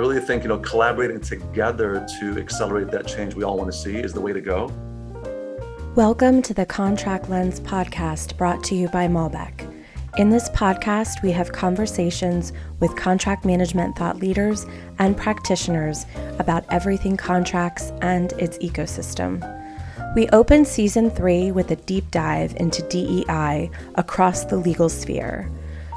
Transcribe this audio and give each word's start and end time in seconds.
really 0.00 0.18
think, 0.18 0.42
you 0.42 0.48
know, 0.48 0.58
collaborating 0.58 1.20
together 1.20 2.06
to 2.18 2.38
accelerate 2.38 2.90
that 2.90 3.06
change 3.06 3.34
we 3.34 3.44
all 3.44 3.58
want 3.58 3.70
to 3.70 3.76
see 3.76 3.96
is 3.96 4.14
the 4.14 4.20
way 4.20 4.32
to 4.32 4.40
go. 4.40 4.72
Welcome 5.94 6.40
to 6.40 6.54
the 6.54 6.64
Contract 6.64 7.28
Lens 7.28 7.60
podcast 7.60 8.38
brought 8.38 8.64
to 8.64 8.74
you 8.74 8.88
by 8.88 9.08
Malbek. 9.08 9.70
In 10.16 10.30
this 10.30 10.48
podcast, 10.50 11.22
we 11.22 11.30
have 11.32 11.52
conversations 11.52 12.54
with 12.80 12.96
contract 12.96 13.44
management 13.44 13.94
thought 13.94 14.16
leaders 14.16 14.64
and 14.98 15.18
practitioners 15.18 16.06
about 16.38 16.64
everything 16.70 17.18
contracts 17.18 17.92
and 18.00 18.32
its 18.32 18.56
ecosystem. 18.58 19.44
We 20.16 20.30
open 20.30 20.64
season 20.64 21.10
three 21.10 21.52
with 21.52 21.70
a 21.72 21.76
deep 21.76 22.10
dive 22.10 22.56
into 22.56 22.80
DEI 22.88 23.70
across 23.96 24.46
the 24.46 24.56
legal 24.56 24.88
sphere. 24.88 25.50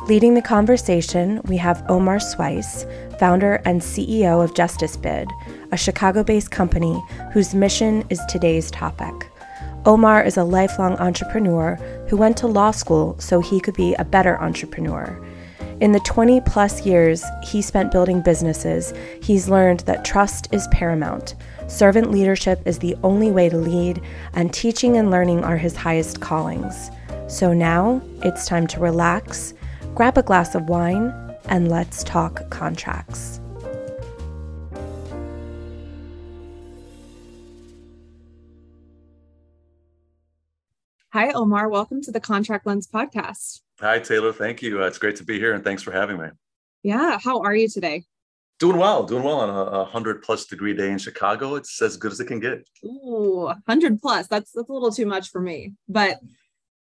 Leading 0.07 0.33
the 0.33 0.41
conversation, 0.41 1.39
we 1.45 1.55
have 1.55 1.85
Omar 1.87 2.17
Sweiss, 2.17 2.85
founder 3.19 3.61
and 3.65 3.81
CEO 3.81 4.43
of 4.43 4.53
JusticeBid, 4.53 5.27
a 5.71 5.77
Chicago 5.77 6.23
based 6.23 6.51
company 6.51 7.01
whose 7.31 7.55
mission 7.55 8.03
is 8.09 8.19
today's 8.27 8.69
topic. 8.71 9.13
Omar 9.85 10.23
is 10.23 10.37
a 10.37 10.43
lifelong 10.43 10.93
entrepreneur 10.97 11.75
who 12.09 12.17
went 12.17 12.37
to 12.37 12.47
law 12.47 12.71
school 12.71 13.15
so 13.19 13.39
he 13.39 13.59
could 13.59 13.75
be 13.75 13.93
a 13.95 14.05
better 14.05 14.39
entrepreneur. 14.39 15.21
In 15.81 15.91
the 15.91 15.99
20 16.01 16.41
plus 16.41 16.85
years 16.85 17.23
he 17.43 17.61
spent 17.61 17.91
building 17.91 18.21
businesses, 18.21 18.93
he's 19.21 19.49
learned 19.49 19.81
that 19.81 20.05
trust 20.05 20.47
is 20.53 20.67
paramount. 20.69 21.35
Servant 21.67 22.11
leadership 22.11 22.61
is 22.65 22.79
the 22.79 22.95
only 23.03 23.31
way 23.31 23.49
to 23.49 23.57
lead, 23.57 24.01
and 24.33 24.53
teaching 24.53 24.97
and 24.97 25.11
learning 25.11 25.43
are 25.43 25.57
his 25.57 25.75
highest 25.75 26.21
callings. 26.21 26.91
So 27.27 27.53
now 27.53 28.01
it's 28.21 28.45
time 28.45 28.67
to 28.67 28.79
relax 28.79 29.53
grab 29.95 30.17
a 30.17 30.23
glass 30.23 30.55
of 30.55 30.69
wine, 30.69 31.13
and 31.45 31.69
let's 31.69 32.03
talk 32.03 32.49
contracts. 32.49 33.39
Hi, 41.13 41.31
Omar. 41.31 41.69
Welcome 41.69 42.01
to 42.01 42.11
the 42.11 42.19
Contract 42.19 42.65
Lens 42.65 42.87
podcast. 42.87 43.61
Hi, 43.79 43.99
Taeler. 43.99 44.33
Thank 44.33 44.63
you. 44.63 44.81
Uh, 44.81 44.87
it's 44.87 44.97
great 44.97 45.15
to 45.17 45.23
be 45.23 45.37
here 45.37 45.53
and 45.53 45.63
thanks 45.63 45.83
for 45.83 45.91
having 45.91 46.17
me. 46.17 46.29
Yeah. 46.81 47.19
How 47.23 47.41
are 47.41 47.55
you 47.55 47.69
today? 47.69 48.05
Doing 48.59 48.77
well, 48.77 49.03
doing 49.03 49.23
well 49.23 49.39
on 49.39 49.49
a, 49.49 49.81
a 49.81 49.85
hundred 49.85 50.23
plus 50.23 50.45
degree 50.45 50.73
day 50.73 50.89
in 50.89 50.97
Chicago. 50.97 51.53
It's 51.53 51.81
as 51.81 51.97
good 51.97 52.11
as 52.11 52.19
it 52.19 52.25
can 52.25 52.39
get. 52.39 52.67
Ooh, 52.83 53.53
hundred 53.67 53.99
plus. 53.99 54.27
That's 54.27 54.51
that's 54.51 54.69
a 54.69 54.73
little 54.73 54.91
too 54.91 55.05
much 55.05 55.29
for 55.29 55.41
me. 55.41 55.73
But 55.87 56.19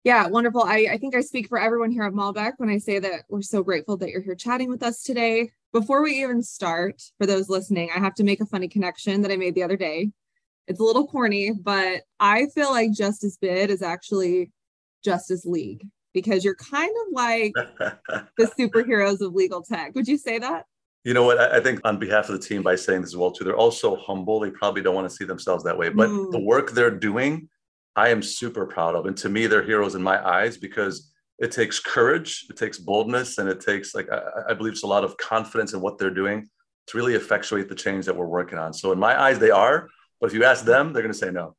yeah, 0.03 0.27
wonderful. 0.27 0.63
I, 0.63 0.87
I 0.91 0.97
think 0.97 1.15
I 1.15 1.21
speak 1.21 1.49
for 1.49 1.59
everyone 1.59 1.91
here 1.91 2.03
at 2.03 2.13
Malbek 2.13 2.53
when 2.57 2.69
I 2.69 2.77
say 2.77 2.99
that 2.99 3.23
we're 3.27 3.41
so 3.41 3.63
grateful 3.63 3.97
that 3.97 4.09
you're 4.09 4.21
here 4.21 4.35
chatting 4.35 4.69
with 4.69 4.81
us 4.81 5.03
today. 5.03 5.51
Before 5.73 6.01
we 6.01 6.21
even 6.21 6.41
start, 6.41 7.01
for 7.17 7.27
those 7.27 7.49
listening, 7.49 7.89
I 7.95 7.99
have 7.99 8.15
to 8.15 8.23
make 8.23 8.39
a 8.41 8.45
funny 8.45 8.67
connection 8.67 9.21
that 9.21 9.31
I 9.31 9.35
made 9.35 9.55
the 9.55 9.63
other 9.63 9.75
day. 9.75 10.11
It's 10.67 10.79
a 10.79 10.83
little 10.83 11.07
corny, 11.07 11.51
but 11.51 12.03
I 12.19 12.47
feel 12.55 12.71
like 12.71 12.91
JusticeBid 12.91 13.69
is 13.69 13.81
actually 13.81 14.51
Justice 15.03 15.45
League 15.45 15.85
because 16.13 16.45
you're 16.45 16.55
kind 16.55 16.91
of 17.07 17.13
like 17.13 17.53
the 18.37 18.51
superheroes 18.57 19.21
of 19.21 19.33
legal 19.33 19.61
tech. 19.61 19.93
Would 19.95 20.07
you 20.07 20.17
say 20.17 20.39
that? 20.39 20.65
You 21.03 21.13
know 21.13 21.23
what? 21.23 21.39
I 21.39 21.59
think 21.59 21.81
on 21.83 21.97
behalf 21.97 22.29
of 22.29 22.39
the 22.39 22.45
team, 22.45 22.61
by 22.61 22.75
saying 22.75 23.01
this 23.01 23.11
as 23.11 23.17
well 23.17 23.31
too, 23.31 23.43
they're 23.43 23.55
also 23.55 23.95
humble. 23.95 24.39
They 24.39 24.51
probably 24.51 24.81
don't 24.81 24.95
want 24.95 25.09
to 25.09 25.15
see 25.15 25.25
themselves 25.25 25.63
that 25.63 25.77
way, 25.77 25.89
but 25.89 26.09
mm. 26.09 26.31
the 26.31 26.39
work 26.39 26.71
they're 26.71 26.91
doing 26.91 27.49
I 27.95 28.09
am 28.09 28.21
super 28.21 28.65
proud 28.65 28.95
of. 28.95 29.05
And 29.05 29.17
to 29.17 29.29
me, 29.29 29.47
they're 29.47 29.63
heroes 29.63 29.95
in 29.95 30.01
my 30.01 30.25
eyes 30.25 30.57
because 30.57 31.11
it 31.39 31.51
takes 31.51 31.79
courage, 31.79 32.45
it 32.49 32.57
takes 32.57 32.77
boldness, 32.77 33.37
and 33.37 33.49
it 33.49 33.61
takes, 33.61 33.95
like, 33.95 34.09
I, 34.11 34.51
I 34.51 34.53
believe 34.53 34.73
it's 34.73 34.83
a 34.83 34.87
lot 34.87 35.03
of 35.03 35.17
confidence 35.17 35.73
in 35.73 35.81
what 35.81 35.97
they're 35.97 36.09
doing 36.09 36.47
to 36.87 36.97
really 36.97 37.15
effectuate 37.15 37.69
the 37.69 37.75
change 37.75 38.05
that 38.05 38.15
we're 38.15 38.27
working 38.27 38.57
on. 38.57 38.73
So, 38.73 38.91
in 38.91 38.99
my 38.99 39.19
eyes, 39.19 39.39
they 39.39 39.51
are. 39.51 39.87
But 40.19 40.27
if 40.27 40.33
you 40.33 40.43
ask 40.43 40.65
them, 40.65 40.91
they're 40.91 41.03
going 41.03 41.13
to 41.13 41.17
say 41.17 41.31
no. 41.31 41.55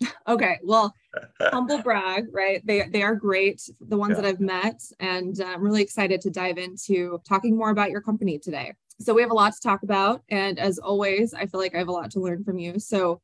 Okay. 0.28 0.58
Well, 0.62 0.94
humble 1.40 1.82
brag, 1.82 2.26
right? 2.32 2.64
They, 2.64 2.88
they 2.88 3.02
are 3.02 3.14
great, 3.14 3.60
the 3.80 3.96
ones 3.96 4.12
yeah. 4.12 4.22
that 4.22 4.28
I've 4.28 4.40
met. 4.40 4.80
And 5.00 5.38
uh, 5.40 5.44
I'm 5.44 5.62
really 5.62 5.82
excited 5.82 6.20
to 6.22 6.30
dive 6.30 6.56
into 6.56 7.20
talking 7.28 7.56
more 7.56 7.70
about 7.70 7.90
your 7.90 8.00
company 8.00 8.38
today. 8.38 8.72
So, 9.00 9.12
we 9.12 9.22
have 9.22 9.32
a 9.32 9.34
lot 9.34 9.52
to 9.54 9.60
talk 9.60 9.82
about. 9.82 10.22
And 10.28 10.58
as 10.58 10.78
always, 10.78 11.34
I 11.34 11.46
feel 11.46 11.60
like 11.60 11.74
I 11.74 11.78
have 11.78 11.88
a 11.88 11.92
lot 11.92 12.12
to 12.12 12.20
learn 12.20 12.44
from 12.44 12.58
you. 12.58 12.78
So, 12.78 13.20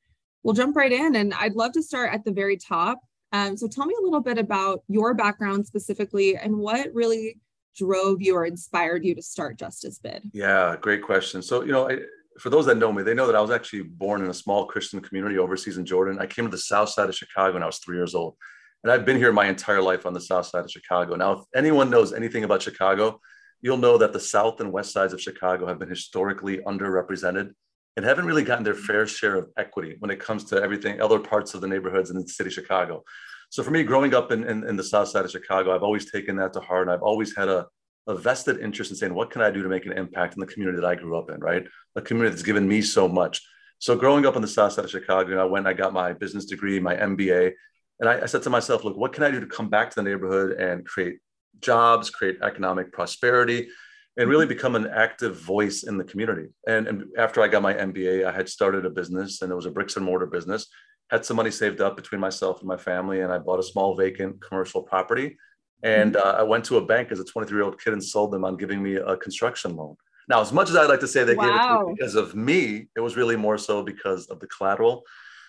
we'll 0.47 0.55
jump 0.55 0.77
right 0.77 0.93
in. 0.93 1.17
And 1.17 1.35
I'd 1.35 1.55
love 1.55 1.73
to 1.73 1.83
start 1.83 2.15
at 2.15 2.25
the 2.25 2.31
very 2.31 2.57
top. 2.57 3.01
Um, 3.33 3.57
so 3.57 3.67
tell 3.67 3.85
me 3.85 3.97
a 3.99 4.03
little 4.05 4.21
bit 4.21 4.39
about 4.39 4.85
your 4.87 5.13
background 5.13 5.67
specifically 5.67 6.37
and 6.37 6.57
what 6.57 6.95
really 6.95 7.41
drove 7.77 8.23
you 8.23 8.37
or 8.37 8.47
inspired 8.47 9.05
you 9.05 9.15
to 9.17 9.23
start 9.23 9.59
JusticeBid? 9.59 10.31
Yeah, 10.33 10.77
great 10.81 11.03
question. 11.03 11.43
So, 11.43 11.65
you 11.65 11.73
know, 11.73 11.91
I, 11.91 11.99
for 12.39 12.51
those 12.51 12.65
that 12.67 12.77
know 12.77 12.93
me, 12.93 13.03
they 13.03 13.13
know 13.13 13.27
that 13.27 13.35
I 13.35 13.41
was 13.41 13.51
actually 13.51 13.83
born 13.83 14.23
in 14.23 14.31
a 14.31 14.35
small 14.35 14.67
Christian 14.67 15.01
community 15.01 15.37
overseas 15.37 15.79
in 15.79 15.85
Jordan. 15.85 16.19
I 16.21 16.27
came 16.27 16.45
to 16.45 16.51
the 16.51 16.59
south 16.59 16.91
side 16.91 17.09
of 17.09 17.17
Chicago 17.17 17.55
when 17.55 17.65
I 17.65 17.67
was 17.67 17.79
three 17.79 17.97
years 17.97 18.15
old. 18.15 18.37
And 18.85 18.93
I've 18.93 19.05
been 19.05 19.17
here 19.17 19.33
my 19.33 19.47
entire 19.47 19.83
life 19.83 20.07
on 20.07 20.15
the 20.15 20.21
south 20.21 20.47
side 20.47 20.65
of 20.65 20.71
Chicago. 20.71 21.17
Now, 21.17 21.33
if 21.33 21.41
anyone 21.57 21.91
knows 21.91 22.13
anything 22.13 22.45
about 22.45 22.63
Chicago, 22.63 23.21
you'll 23.63 23.79
know 23.79 23.99
that 23.99 24.13
the 24.13 24.21
south 24.21 24.61
and 24.61 24.73
west 24.73 24.93
sides 24.93 25.13
of 25.13 25.21
Chicago 25.21 25.67
have 25.67 25.81
been 25.81 25.89
historically 25.89 26.59
underrepresented 26.59 27.51
and 27.97 28.05
haven't 28.05 28.27
really 28.27 28.45
gotten 28.45 28.65
their 28.65 28.75
fair 28.75 29.07
share 29.07 29.37
of 29.37 29.49
equity 29.57 29.97
when 30.01 30.11
it 30.11 30.21
comes 30.21 30.45
to 30.45 30.63
everything, 30.63 31.01
other 31.01 31.19
parts 31.19 31.55
of 31.55 31.61
the 31.61 31.69
neighborhoods 31.69 32.11
in 32.11 32.17
the 32.21 32.29
city 32.29 32.49
of 32.49 32.55
Chicago. 32.55 33.03
So 33.51 33.63
for 33.63 33.71
me, 33.71 33.85
growing 33.85 34.15
up 34.15 34.33
in, 34.33 34.45
in, 34.45 34.67
in 34.69 34.77
the 34.77 34.85
south 34.85 35.09
side 35.09 35.25
of 35.25 35.31
Chicago, 35.31 35.75
I've 35.75 35.83
always 35.83 36.11
taken 36.11 36.37
that 36.37 36.53
to 36.55 36.61
heart. 36.61 36.89
And 36.89 36.91
I've 36.91 37.03
always 37.03 37.35
had 37.35 37.49
a, 37.49 37.67
a 38.07 38.15
vested 38.15 38.61
interest 38.61 38.91
in 38.91 38.97
saying, 38.97 39.15
what 39.15 39.31
can 39.31 39.41
I 39.41 39.51
do 39.51 39.63
to 39.63 39.69
make 39.69 39.87
an 39.87 39.93
impact 39.93 40.35
in 40.35 40.41
the 40.41 40.47
community 40.47 40.81
that 40.81 40.87
I 40.87 40.95
grew 40.95 41.17
up 41.17 41.31
in, 41.31 41.41
right? 41.41 41.67
A 41.95 42.03
community 42.03 42.35
that's 42.35 42.43
given 42.43 42.69
me 42.69 42.83
so 42.83 43.09
much. 43.09 43.41
So 43.79 43.97
growing 43.97 44.27
up 44.27 44.37
on 44.37 44.43
the 44.43 44.49
south 44.49 44.73
side 44.73 44.85
of 44.85 44.91
Chicago, 44.91 45.41
I 45.41 45.45
went, 45.45 45.67
I 45.67 45.73
got 45.73 45.93
my 45.93 46.13
business 46.13 46.45
degree, 46.47 46.81
my 46.81 46.97
MBA, 46.97 47.53
and 48.01 48.09
I, 48.09 48.23
I 48.23 48.27
said 48.27 48.43
to 48.43 48.51
myself, 48.51 48.85
look, 48.85 48.97
what 48.97 49.13
can 49.13 49.25
I 49.25 49.31
do 49.31 49.41
to 49.41 49.47
come 49.47 49.69
back 49.69 49.91
to 49.91 49.97
the 49.97 50.03
neighborhood 50.03 50.53
and 50.59 50.85
create 50.85 51.19
jobs, 51.61 52.11
create 52.11 52.39
economic 52.43 52.93
prosperity, 52.93 53.69
and 54.17 54.31
really 54.31 54.47
become 54.47 54.77
an 54.77 54.87
active 54.87 55.39
voice 55.41 55.83
in 55.83 55.99
the 55.99 56.05
community. 56.05 56.49
And, 56.67 56.89
and 56.89 57.05
after 57.19 57.43
I 57.43 57.49
got 57.49 57.63
my 57.63 57.75
MBA, 57.75 58.25
I 58.25 58.33
had 58.33 58.49
started 58.49 58.87
a 58.87 58.91
business 58.91 59.43
and 59.43 59.53
it 59.53 59.55
was 59.55 59.67
a 59.67 59.71
bricks 59.71 59.97
and 59.97 60.05
mortar 60.05 60.27
business. 60.27 60.67
Had 61.11 61.25
some 61.25 61.37
money 61.37 61.51
saved 61.51 61.81
up 61.81 61.97
between 61.97 62.21
myself 62.21 62.61
and 62.61 62.69
my 62.69 62.77
family, 62.77 63.21
and 63.21 63.33
I 63.33 63.39
bought 63.39 63.61
a 63.61 63.63
small 63.63 63.95
vacant 63.95 64.43
commercial 64.43 64.83
property. 64.83 65.37
And 65.83 66.15
mm-hmm. 66.15 66.27
uh, 66.27 66.33
I 66.33 66.43
went 66.43 66.65
to 66.65 66.79
a 66.79 66.85
bank 66.85 67.13
as 67.13 67.21
a 67.21 67.25
23 67.25 67.57
year 67.57 67.65
old 67.65 67.81
kid 67.81 67.93
and 67.93 68.03
sold 68.03 68.33
them 68.33 68.45
on 68.45 68.57
giving 68.57 68.83
me 68.83 68.97
a 68.97 69.17
construction 69.17 69.77
loan. 69.77 69.97
Now, 70.29 70.41
as 70.41 70.53
much 70.53 70.71
as 70.71 70.77
I'd 70.77 70.89
like 70.89 71.01
to 71.01 71.07
say 71.07 71.23
they 71.23 71.37
wow. 71.37 71.45
gave 71.45 71.55
it 71.55 71.59
to 71.59 71.87
me 71.87 71.95
because 71.97 72.15
of 72.17 72.35
me, 72.35 72.89
it 72.97 73.01
was 73.01 73.17
really 73.17 73.37
more 73.37 73.59
so 73.59 73.83
because 73.83 74.27
of 74.27 74.41
the 74.41 74.49
collateral. 74.49 75.05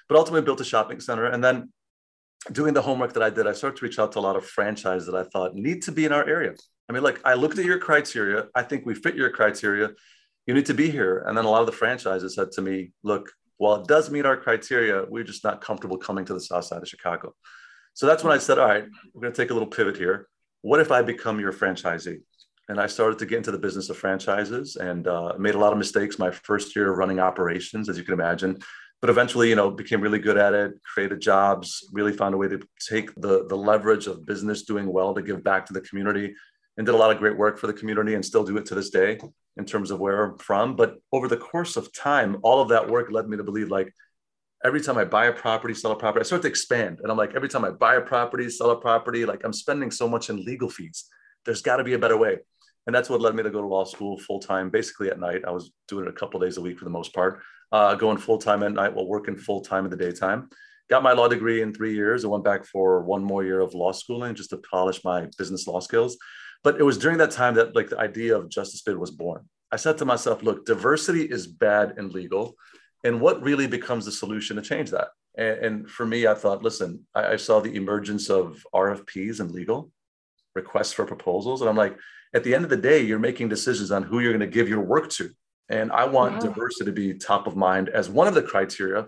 But 0.07 0.17
ultimately, 0.17 0.45
built 0.45 0.61
a 0.61 0.65
shopping 0.65 0.99
center. 0.99 1.25
And 1.25 1.43
then 1.43 1.71
doing 2.51 2.73
the 2.73 2.81
homework 2.81 3.13
that 3.13 3.23
I 3.23 3.29
did, 3.29 3.47
I 3.47 3.53
started 3.53 3.77
to 3.77 3.85
reach 3.85 3.97
out 3.97 4.11
to 4.11 4.19
a 4.19 4.21
lot 4.21 4.35
of 4.35 4.45
franchises 4.45 5.07
that 5.07 5.15
I 5.15 5.23
thought 5.23 5.55
need 5.55 5.81
to 5.83 5.91
be 5.91 6.05
in 6.05 6.11
our 6.11 6.27
area. 6.27 6.53
I 6.89 6.93
mean, 6.93 7.03
like 7.03 7.19
I 7.25 7.33
looked 7.33 7.59
at 7.59 7.65
your 7.65 7.79
criteria. 7.79 8.45
I 8.55 8.63
think 8.63 8.85
we 8.85 8.95
fit 8.95 9.15
your 9.15 9.29
criteria. 9.29 9.89
You 10.45 10.53
need 10.53 10.65
to 10.67 10.73
be 10.73 10.89
here. 10.89 11.23
And 11.27 11.37
then 11.37 11.45
a 11.45 11.49
lot 11.49 11.61
of 11.61 11.65
the 11.65 11.73
franchises 11.73 12.35
said 12.35 12.51
to 12.53 12.61
me, 12.61 12.91
look, 13.03 13.31
while 13.57 13.81
it 13.81 13.87
does 13.87 14.09
meet 14.09 14.25
our 14.25 14.37
criteria, 14.37 15.05
we're 15.09 15.23
just 15.23 15.43
not 15.43 15.61
comfortable 15.61 15.97
coming 15.97 16.23
to 16.25 16.33
the 16.33 16.39
south 16.39 16.65
side 16.65 16.81
of 16.81 16.87
Chicago. 16.87 17.33
So 17.93 18.05
that's 18.05 18.23
when 18.23 18.31
I 18.31 18.37
said, 18.37 18.59
all 18.59 18.67
right, 18.67 18.85
we're 19.13 19.21
going 19.21 19.33
to 19.33 19.41
take 19.41 19.49
a 19.49 19.53
little 19.53 19.67
pivot 19.67 19.97
here. 19.97 20.27
What 20.61 20.79
if 20.79 20.91
I 20.91 21.01
become 21.01 21.39
your 21.39 21.51
franchisee? 21.51 22.21
And 22.69 22.79
I 22.79 22.87
started 22.87 23.19
to 23.19 23.25
get 23.25 23.37
into 23.37 23.51
the 23.51 23.57
business 23.57 23.89
of 23.89 23.97
franchises 23.97 24.75
and 24.75 25.07
uh, 25.07 25.33
made 25.39 25.55
a 25.55 25.59
lot 25.59 25.71
of 25.71 25.79
mistakes 25.79 26.19
my 26.19 26.31
first 26.31 26.75
year 26.75 26.91
running 26.91 27.19
operations, 27.19 27.89
as 27.89 27.97
you 27.97 28.03
can 28.03 28.13
imagine 28.13 28.59
but 29.01 29.09
eventually 29.09 29.49
you 29.49 29.55
know 29.55 29.69
became 29.69 30.01
really 30.01 30.19
good 30.19 30.37
at 30.37 30.53
it 30.53 30.73
created 30.83 31.21
jobs 31.21 31.87
really 31.91 32.11
found 32.11 32.33
a 32.33 32.37
way 32.37 32.47
to 32.47 32.59
take 32.79 33.13
the 33.15 33.45
the 33.47 33.55
leverage 33.55 34.07
of 34.07 34.25
business 34.25 34.63
doing 34.63 34.91
well 34.91 35.13
to 35.13 35.21
give 35.21 35.43
back 35.43 35.65
to 35.65 35.73
the 35.73 35.81
community 35.81 36.33
and 36.77 36.85
did 36.85 36.95
a 36.95 36.97
lot 36.97 37.11
of 37.11 37.17
great 37.17 37.37
work 37.37 37.57
for 37.57 37.67
the 37.67 37.73
community 37.73 38.13
and 38.13 38.23
still 38.23 38.43
do 38.43 38.57
it 38.57 38.65
to 38.67 38.75
this 38.75 38.89
day 38.89 39.19
in 39.57 39.65
terms 39.65 39.91
of 39.91 39.99
where 39.99 40.23
I'm 40.23 40.37
from. 40.37 40.75
But 40.75 40.97
over 41.11 41.27
the 41.27 41.37
course 41.37 41.75
of 41.75 41.91
time, 41.93 42.37
all 42.43 42.61
of 42.61 42.69
that 42.69 42.87
work 42.87 43.11
led 43.11 43.27
me 43.27 43.37
to 43.37 43.43
believe 43.43 43.69
like 43.69 43.91
every 44.63 44.81
time 44.81 44.97
I 44.97 45.05
buy 45.05 45.25
a 45.27 45.33
property, 45.33 45.73
sell 45.73 45.91
a 45.91 45.95
property, 45.95 46.21
I 46.21 46.23
start 46.23 46.43
to 46.43 46.47
expand. 46.47 46.99
And 47.01 47.11
I'm 47.11 47.17
like, 47.17 47.35
every 47.35 47.49
time 47.49 47.65
I 47.65 47.71
buy 47.71 47.95
a 47.95 48.01
property, 48.01 48.49
sell 48.49 48.71
a 48.71 48.79
property, 48.79 49.25
like 49.25 49.43
I'm 49.43 49.53
spending 49.53 49.91
so 49.91 50.07
much 50.07 50.29
in 50.29 50.43
legal 50.43 50.69
fees. 50.69 51.05
There's 51.45 51.61
got 51.61 51.77
to 51.77 51.83
be 51.83 51.93
a 51.93 51.99
better 51.99 52.17
way. 52.17 52.37
And 52.85 52.95
that's 52.95 53.09
what 53.09 53.21
led 53.21 53.35
me 53.35 53.43
to 53.43 53.49
go 53.49 53.61
to 53.61 53.67
law 53.67 53.83
school 53.83 54.17
full 54.17 54.39
time, 54.39 54.69
basically 54.69 55.09
at 55.09 55.19
night. 55.19 55.41
I 55.45 55.51
was 55.51 55.71
doing 55.87 56.05
it 56.05 56.09
a 56.09 56.13
couple 56.13 56.39
days 56.39 56.57
a 56.57 56.61
week 56.61 56.79
for 56.79 56.85
the 56.85 56.91
most 56.91 57.13
part, 57.13 57.41
uh, 57.71 57.95
going 57.95 58.17
full 58.17 58.37
time 58.37 58.63
at 58.63 58.71
night 58.71 58.93
while 58.93 59.07
working 59.07 59.35
full 59.35 59.61
time 59.61 59.83
in 59.83 59.91
the 59.91 59.97
daytime. 59.97 60.49
Got 60.89 61.03
my 61.03 61.11
law 61.11 61.27
degree 61.27 61.61
in 61.61 61.73
three 61.73 61.93
years. 61.93 62.23
I 62.23 62.29
went 62.29 62.45
back 62.45 62.65
for 62.65 63.01
one 63.01 63.21
more 63.21 63.43
year 63.43 63.59
of 63.59 63.73
law 63.73 63.91
schooling 63.91 64.35
just 64.35 64.51
to 64.51 64.57
polish 64.57 65.03
my 65.03 65.27
business 65.37 65.67
law 65.67 65.81
skills. 65.81 66.17
But 66.63 66.79
it 66.79 66.83
was 66.83 66.97
during 66.97 67.17
that 67.19 67.31
time 67.31 67.55
that 67.55 67.75
like 67.75 67.89
the 67.89 67.99
idea 67.99 68.35
of 68.37 68.49
JusticeBid 68.49 68.97
was 68.97 69.11
born. 69.11 69.47
I 69.71 69.75
said 69.75 69.97
to 69.97 70.05
myself, 70.05 70.43
look, 70.43 70.65
diversity 70.65 71.23
is 71.23 71.47
bad 71.47 71.95
and 71.97 72.13
legal. 72.13 72.55
And 73.03 73.21
what 73.21 73.41
really 73.41 73.67
becomes 73.67 74.05
the 74.05 74.11
solution 74.11 74.55
to 74.55 74.61
change 74.61 74.91
that? 74.91 75.09
And, 75.37 75.57
and 75.59 75.89
for 75.89 76.05
me, 76.05 76.27
I 76.27 76.33
thought, 76.33 76.63
listen, 76.63 77.05
I, 77.13 77.33
I 77.33 77.35
saw 77.35 77.59
the 77.59 77.75
emergence 77.75 78.29
of 78.29 78.65
RFPs 78.73 79.39
and 79.39 79.51
legal 79.51 79.91
requests 80.55 80.93
for 80.93 81.05
proposals. 81.05 81.61
And 81.61 81.69
I'm 81.69 81.75
like, 81.75 81.97
at 82.33 82.43
the 82.43 82.53
end 82.55 82.63
of 82.63 82.69
the 82.69 82.77
day, 82.77 83.01
you're 83.01 83.19
making 83.19 83.49
decisions 83.49 83.91
on 83.91 84.03
who 84.03 84.19
you're 84.19 84.33
going 84.33 84.39
to 84.39 84.47
give 84.47 84.67
your 84.67 84.81
work 84.81 85.09
to. 85.11 85.29
And 85.69 85.91
I 85.91 86.05
want 86.05 86.35
wow. 86.35 86.39
diversity 86.39 86.85
to 86.85 86.91
be 86.91 87.13
top 87.13 87.47
of 87.47 87.55
mind 87.55 87.89
as 87.89 88.09
one 88.09 88.27
of 88.27 88.33
the 88.33 88.41
criteria 88.41 89.07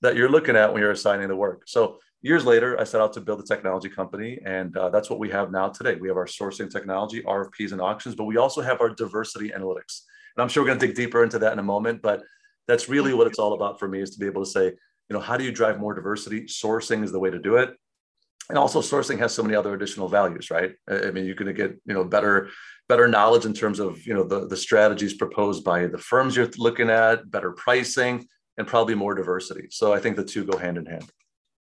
that 0.00 0.16
you're 0.16 0.28
looking 0.28 0.56
at 0.56 0.72
when 0.72 0.82
you're 0.82 0.90
assigning 0.90 1.28
the 1.28 1.36
work. 1.36 1.62
So 1.66 1.98
years 2.22 2.44
later, 2.44 2.80
I 2.80 2.84
set 2.84 3.00
out 3.00 3.12
to 3.14 3.20
build 3.20 3.40
a 3.40 3.42
technology 3.44 3.88
company, 3.88 4.38
and 4.44 4.76
uh, 4.76 4.88
that's 4.90 5.10
what 5.10 5.18
we 5.18 5.28
have 5.30 5.50
now 5.50 5.68
today. 5.68 5.96
We 5.96 6.08
have 6.08 6.16
our 6.16 6.26
sourcing 6.26 6.70
technology, 6.70 7.22
RFPs, 7.22 7.72
and 7.72 7.80
auctions, 7.80 8.14
but 8.14 8.24
we 8.24 8.36
also 8.36 8.62
have 8.62 8.80
our 8.80 8.88
diversity 8.88 9.50
analytics. 9.50 10.02
And 10.36 10.42
I'm 10.42 10.48
sure 10.48 10.62
we're 10.62 10.68
going 10.68 10.78
to 10.78 10.86
dig 10.86 10.96
deeper 10.96 11.22
into 11.22 11.38
that 11.40 11.52
in 11.52 11.58
a 11.58 11.64
moment, 11.64 12.00
but 12.00 12.22
that's 12.68 12.88
really 12.88 13.12
what 13.12 13.26
it's 13.26 13.38
all 13.38 13.54
about 13.54 13.78
for 13.78 13.88
me 13.88 14.00
is 14.00 14.10
to 14.10 14.18
be 14.18 14.26
able 14.26 14.44
to 14.44 14.50
say, 14.50 14.66
you 14.66 15.18
know, 15.18 15.20
how 15.20 15.36
do 15.36 15.44
you 15.44 15.52
drive 15.52 15.78
more 15.78 15.94
diversity? 15.94 16.42
Sourcing 16.42 17.04
is 17.04 17.12
the 17.12 17.18
way 17.18 17.30
to 17.30 17.38
do 17.38 17.56
it. 17.56 17.70
And 18.48 18.58
also 18.58 18.80
sourcing 18.80 19.18
has 19.18 19.34
so 19.34 19.42
many 19.42 19.54
other 19.54 19.74
additional 19.74 20.08
values, 20.08 20.50
right? 20.50 20.72
I 20.88 21.10
mean, 21.10 21.26
you're 21.26 21.34
going 21.34 21.54
to 21.54 21.68
get, 21.68 21.78
you 21.86 21.94
know, 21.94 22.04
better, 22.04 22.50
better 22.88 23.08
knowledge 23.08 23.44
in 23.44 23.54
terms 23.54 23.78
of, 23.78 24.04
you 24.06 24.14
know, 24.14 24.24
the, 24.24 24.46
the 24.46 24.56
strategies 24.56 25.14
proposed 25.14 25.64
by 25.64 25.86
the 25.86 25.98
firms 25.98 26.36
you're 26.36 26.48
looking 26.58 26.90
at, 26.90 27.30
better 27.30 27.52
pricing, 27.52 28.26
and 28.58 28.66
probably 28.66 28.94
more 28.94 29.14
diversity. 29.14 29.68
So 29.70 29.92
I 29.92 30.00
think 30.00 30.16
the 30.16 30.24
two 30.24 30.44
go 30.44 30.58
hand 30.58 30.76
in 30.76 30.86
hand. 30.86 31.10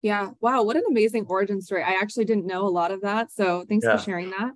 Yeah. 0.03 0.31
Wow. 0.41 0.65
What 0.65 0.77
an 0.77 0.83
amazing 0.89 1.27
origin 1.29 1.61
story. 1.61 1.83
I 1.83 1.93
actually 1.93 2.25
didn't 2.25 2.47
know 2.47 2.67
a 2.67 2.69
lot 2.69 2.91
of 2.91 3.03
that. 3.03 3.31
So 3.31 3.65
thanks 3.69 3.87
yeah. 3.87 3.97
for 3.97 4.03
sharing 4.03 4.31
that. 4.31 4.53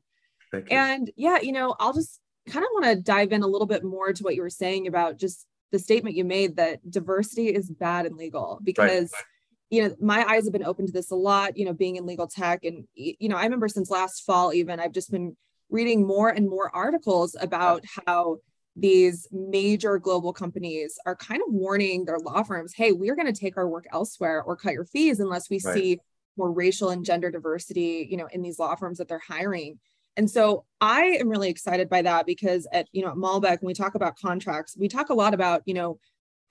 Thank 0.53 0.71
you. 0.71 0.77
And 0.77 1.11
yeah, 1.17 1.39
you 1.41 1.53
know, 1.53 1.77
I'll 1.79 1.93
just 1.93 2.21
kind 2.49 2.65
of 2.65 2.71
want 2.73 2.85
to 2.87 2.97
dive 2.97 3.33
in 3.33 3.43
a 3.43 3.47
little 3.47 3.67
bit 3.67 3.85
more 3.85 4.13
to 4.13 4.23
what 4.23 4.35
you 4.35 4.43
were 4.43 4.51
saying 4.51 4.87
about 4.87 5.19
just 5.19 5.47
the 5.73 5.79
statement 5.79 6.17
you 6.17 6.25
made 6.25 6.57
that 6.57 6.89
diversity 6.91 7.49
is 7.49 7.69
bad 7.69 8.07
and 8.07 8.17
legal 8.17 8.61
because 8.63 9.13
right. 9.13 9.23
you 9.71 9.83
know 9.83 9.97
my 10.01 10.25
eyes 10.25 10.45
have 10.45 10.53
been 10.53 10.65
open 10.65 10.87
to 10.87 10.93
this 10.93 11.11
a 11.11 11.15
lot 11.15 11.57
you 11.57 11.65
know 11.65 11.73
being 11.73 11.97
in 11.97 12.07
legal 12.07 12.29
tech 12.29 12.65
and 12.65 12.87
you 12.95 13.29
know 13.29 13.37
i 13.37 13.43
remember 13.43 13.69
since 13.69 13.91
last 13.91 14.25
fall 14.25 14.55
even 14.55 14.79
i've 14.79 14.93
just 14.93 15.11
been 15.11 15.37
reading 15.71 16.07
more 16.07 16.29
and 16.29 16.49
more 16.49 16.75
articles 16.75 17.35
about 17.41 17.83
how 18.07 18.37
these 18.77 19.27
major 19.33 19.99
global 19.99 20.33
companies 20.33 20.99
are 21.07 21.17
kind 21.17 21.41
of 21.41 21.53
warning 21.53 22.05
their 22.05 22.19
law 22.19 22.43
firms 22.43 22.75
hey 22.75 22.93
we're 22.93 23.17
going 23.17 23.33
to 23.33 23.41
take 23.41 23.57
our 23.57 23.69
work 23.69 23.87
elsewhere 23.93 24.43
or 24.43 24.57
cut 24.57 24.73
your 24.73 24.85
fees 24.85 25.21
unless 25.21 25.49
we 25.49 25.61
right. 25.65 25.75
see 25.75 25.99
more 26.37 26.53
racial 26.53 26.91
and 26.91 27.05
gender 27.05 27.31
diversity 27.31 28.07
you 28.11 28.17
know 28.17 28.29
in 28.33 28.43
these 28.43 28.59
law 28.59 28.75
firms 28.75 28.99
that 28.99 29.09
they're 29.09 29.19
hiring 29.19 29.79
and 30.17 30.31
so 30.31 30.65
I 30.81 31.19
am 31.21 31.29
really 31.29 31.51
excited 31.51 31.89
by 31.89 32.03
that 32.03 32.27
because 32.27 32.67
at 32.73 32.89
you 32.93 33.03
know 33.03 33.11
at 33.11 33.17
Malbek, 33.17 33.61
when 33.61 33.67
we 33.67 33.75
talk 33.75 33.95
about 33.95 34.19
contracts, 34.19 34.77
we 34.79 34.89
talk 34.89 35.11
a 35.11 35.15
lot 35.15 35.35
about 35.35 35.63
you 35.67 35.75
know 35.75 35.99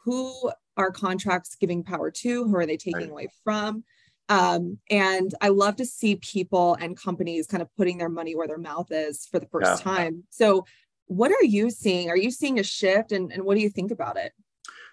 who 0.03 0.51
are 0.77 0.91
contracts 0.91 1.55
giving 1.55 1.83
power 1.83 2.11
to, 2.11 2.43
who 2.43 2.55
are 2.55 2.65
they 2.65 2.77
taking 2.77 3.01
right. 3.01 3.09
away 3.09 3.27
from. 3.43 3.83
Um, 4.27 4.79
and 4.89 5.33
I 5.41 5.49
love 5.49 5.75
to 5.77 5.85
see 5.85 6.15
people 6.15 6.75
and 6.79 6.97
companies 6.97 7.47
kind 7.47 7.61
of 7.61 7.69
putting 7.75 7.97
their 7.97 8.09
money 8.09 8.35
where 8.35 8.47
their 8.47 8.57
mouth 8.57 8.87
is 8.91 9.27
for 9.31 9.39
the 9.39 9.47
first 9.47 9.85
yeah. 9.85 9.93
time. 9.93 10.23
So 10.29 10.65
what 11.07 11.31
are 11.31 11.43
you 11.43 11.69
seeing? 11.69 12.09
Are 12.09 12.17
you 12.17 12.31
seeing 12.31 12.59
a 12.59 12.63
shift 12.63 13.11
and, 13.11 13.31
and 13.31 13.43
what 13.43 13.55
do 13.55 13.61
you 13.61 13.69
think 13.69 13.91
about 13.91 14.17
it? 14.17 14.33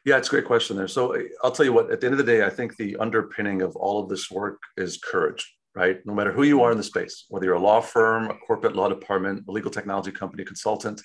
Yeah, 0.05 0.19
it's 0.19 0.29
a 0.29 0.31
great 0.31 0.47
question 0.47 0.76
there. 0.76 0.88
So 0.88 1.17
I'll 1.44 1.53
tell 1.53 1.64
you 1.64 1.73
what, 1.73 1.91
at 1.91 2.00
the 2.00 2.06
end 2.06 2.14
of 2.14 2.19
the 2.19 2.25
day, 2.25 2.44
I 2.44 2.50
think 2.50 2.76
the 2.76 2.97
underpinning 2.97 3.62
of 3.62 3.76
all 3.76 4.03
of 4.03 4.09
this 4.09 4.31
work 4.31 4.61
is 4.76 4.99
courage 4.99 5.49
right? 5.75 6.05
No 6.05 6.14
matter 6.14 6.32
who 6.32 6.43
you 6.43 6.62
are 6.62 6.70
in 6.70 6.76
the 6.76 6.85
space, 6.85 7.25
whether 7.29 7.47
you're 7.47 7.55
a 7.55 7.61
law 7.61 7.81
firm, 7.81 8.31
a 8.31 8.35
corporate 8.35 8.76
law 8.76 8.88
department, 8.88 9.44
a 9.49 9.53
legal 9.53 9.70
technology 9.70 10.12
company, 10.12 10.44
consultant, 10.44 11.00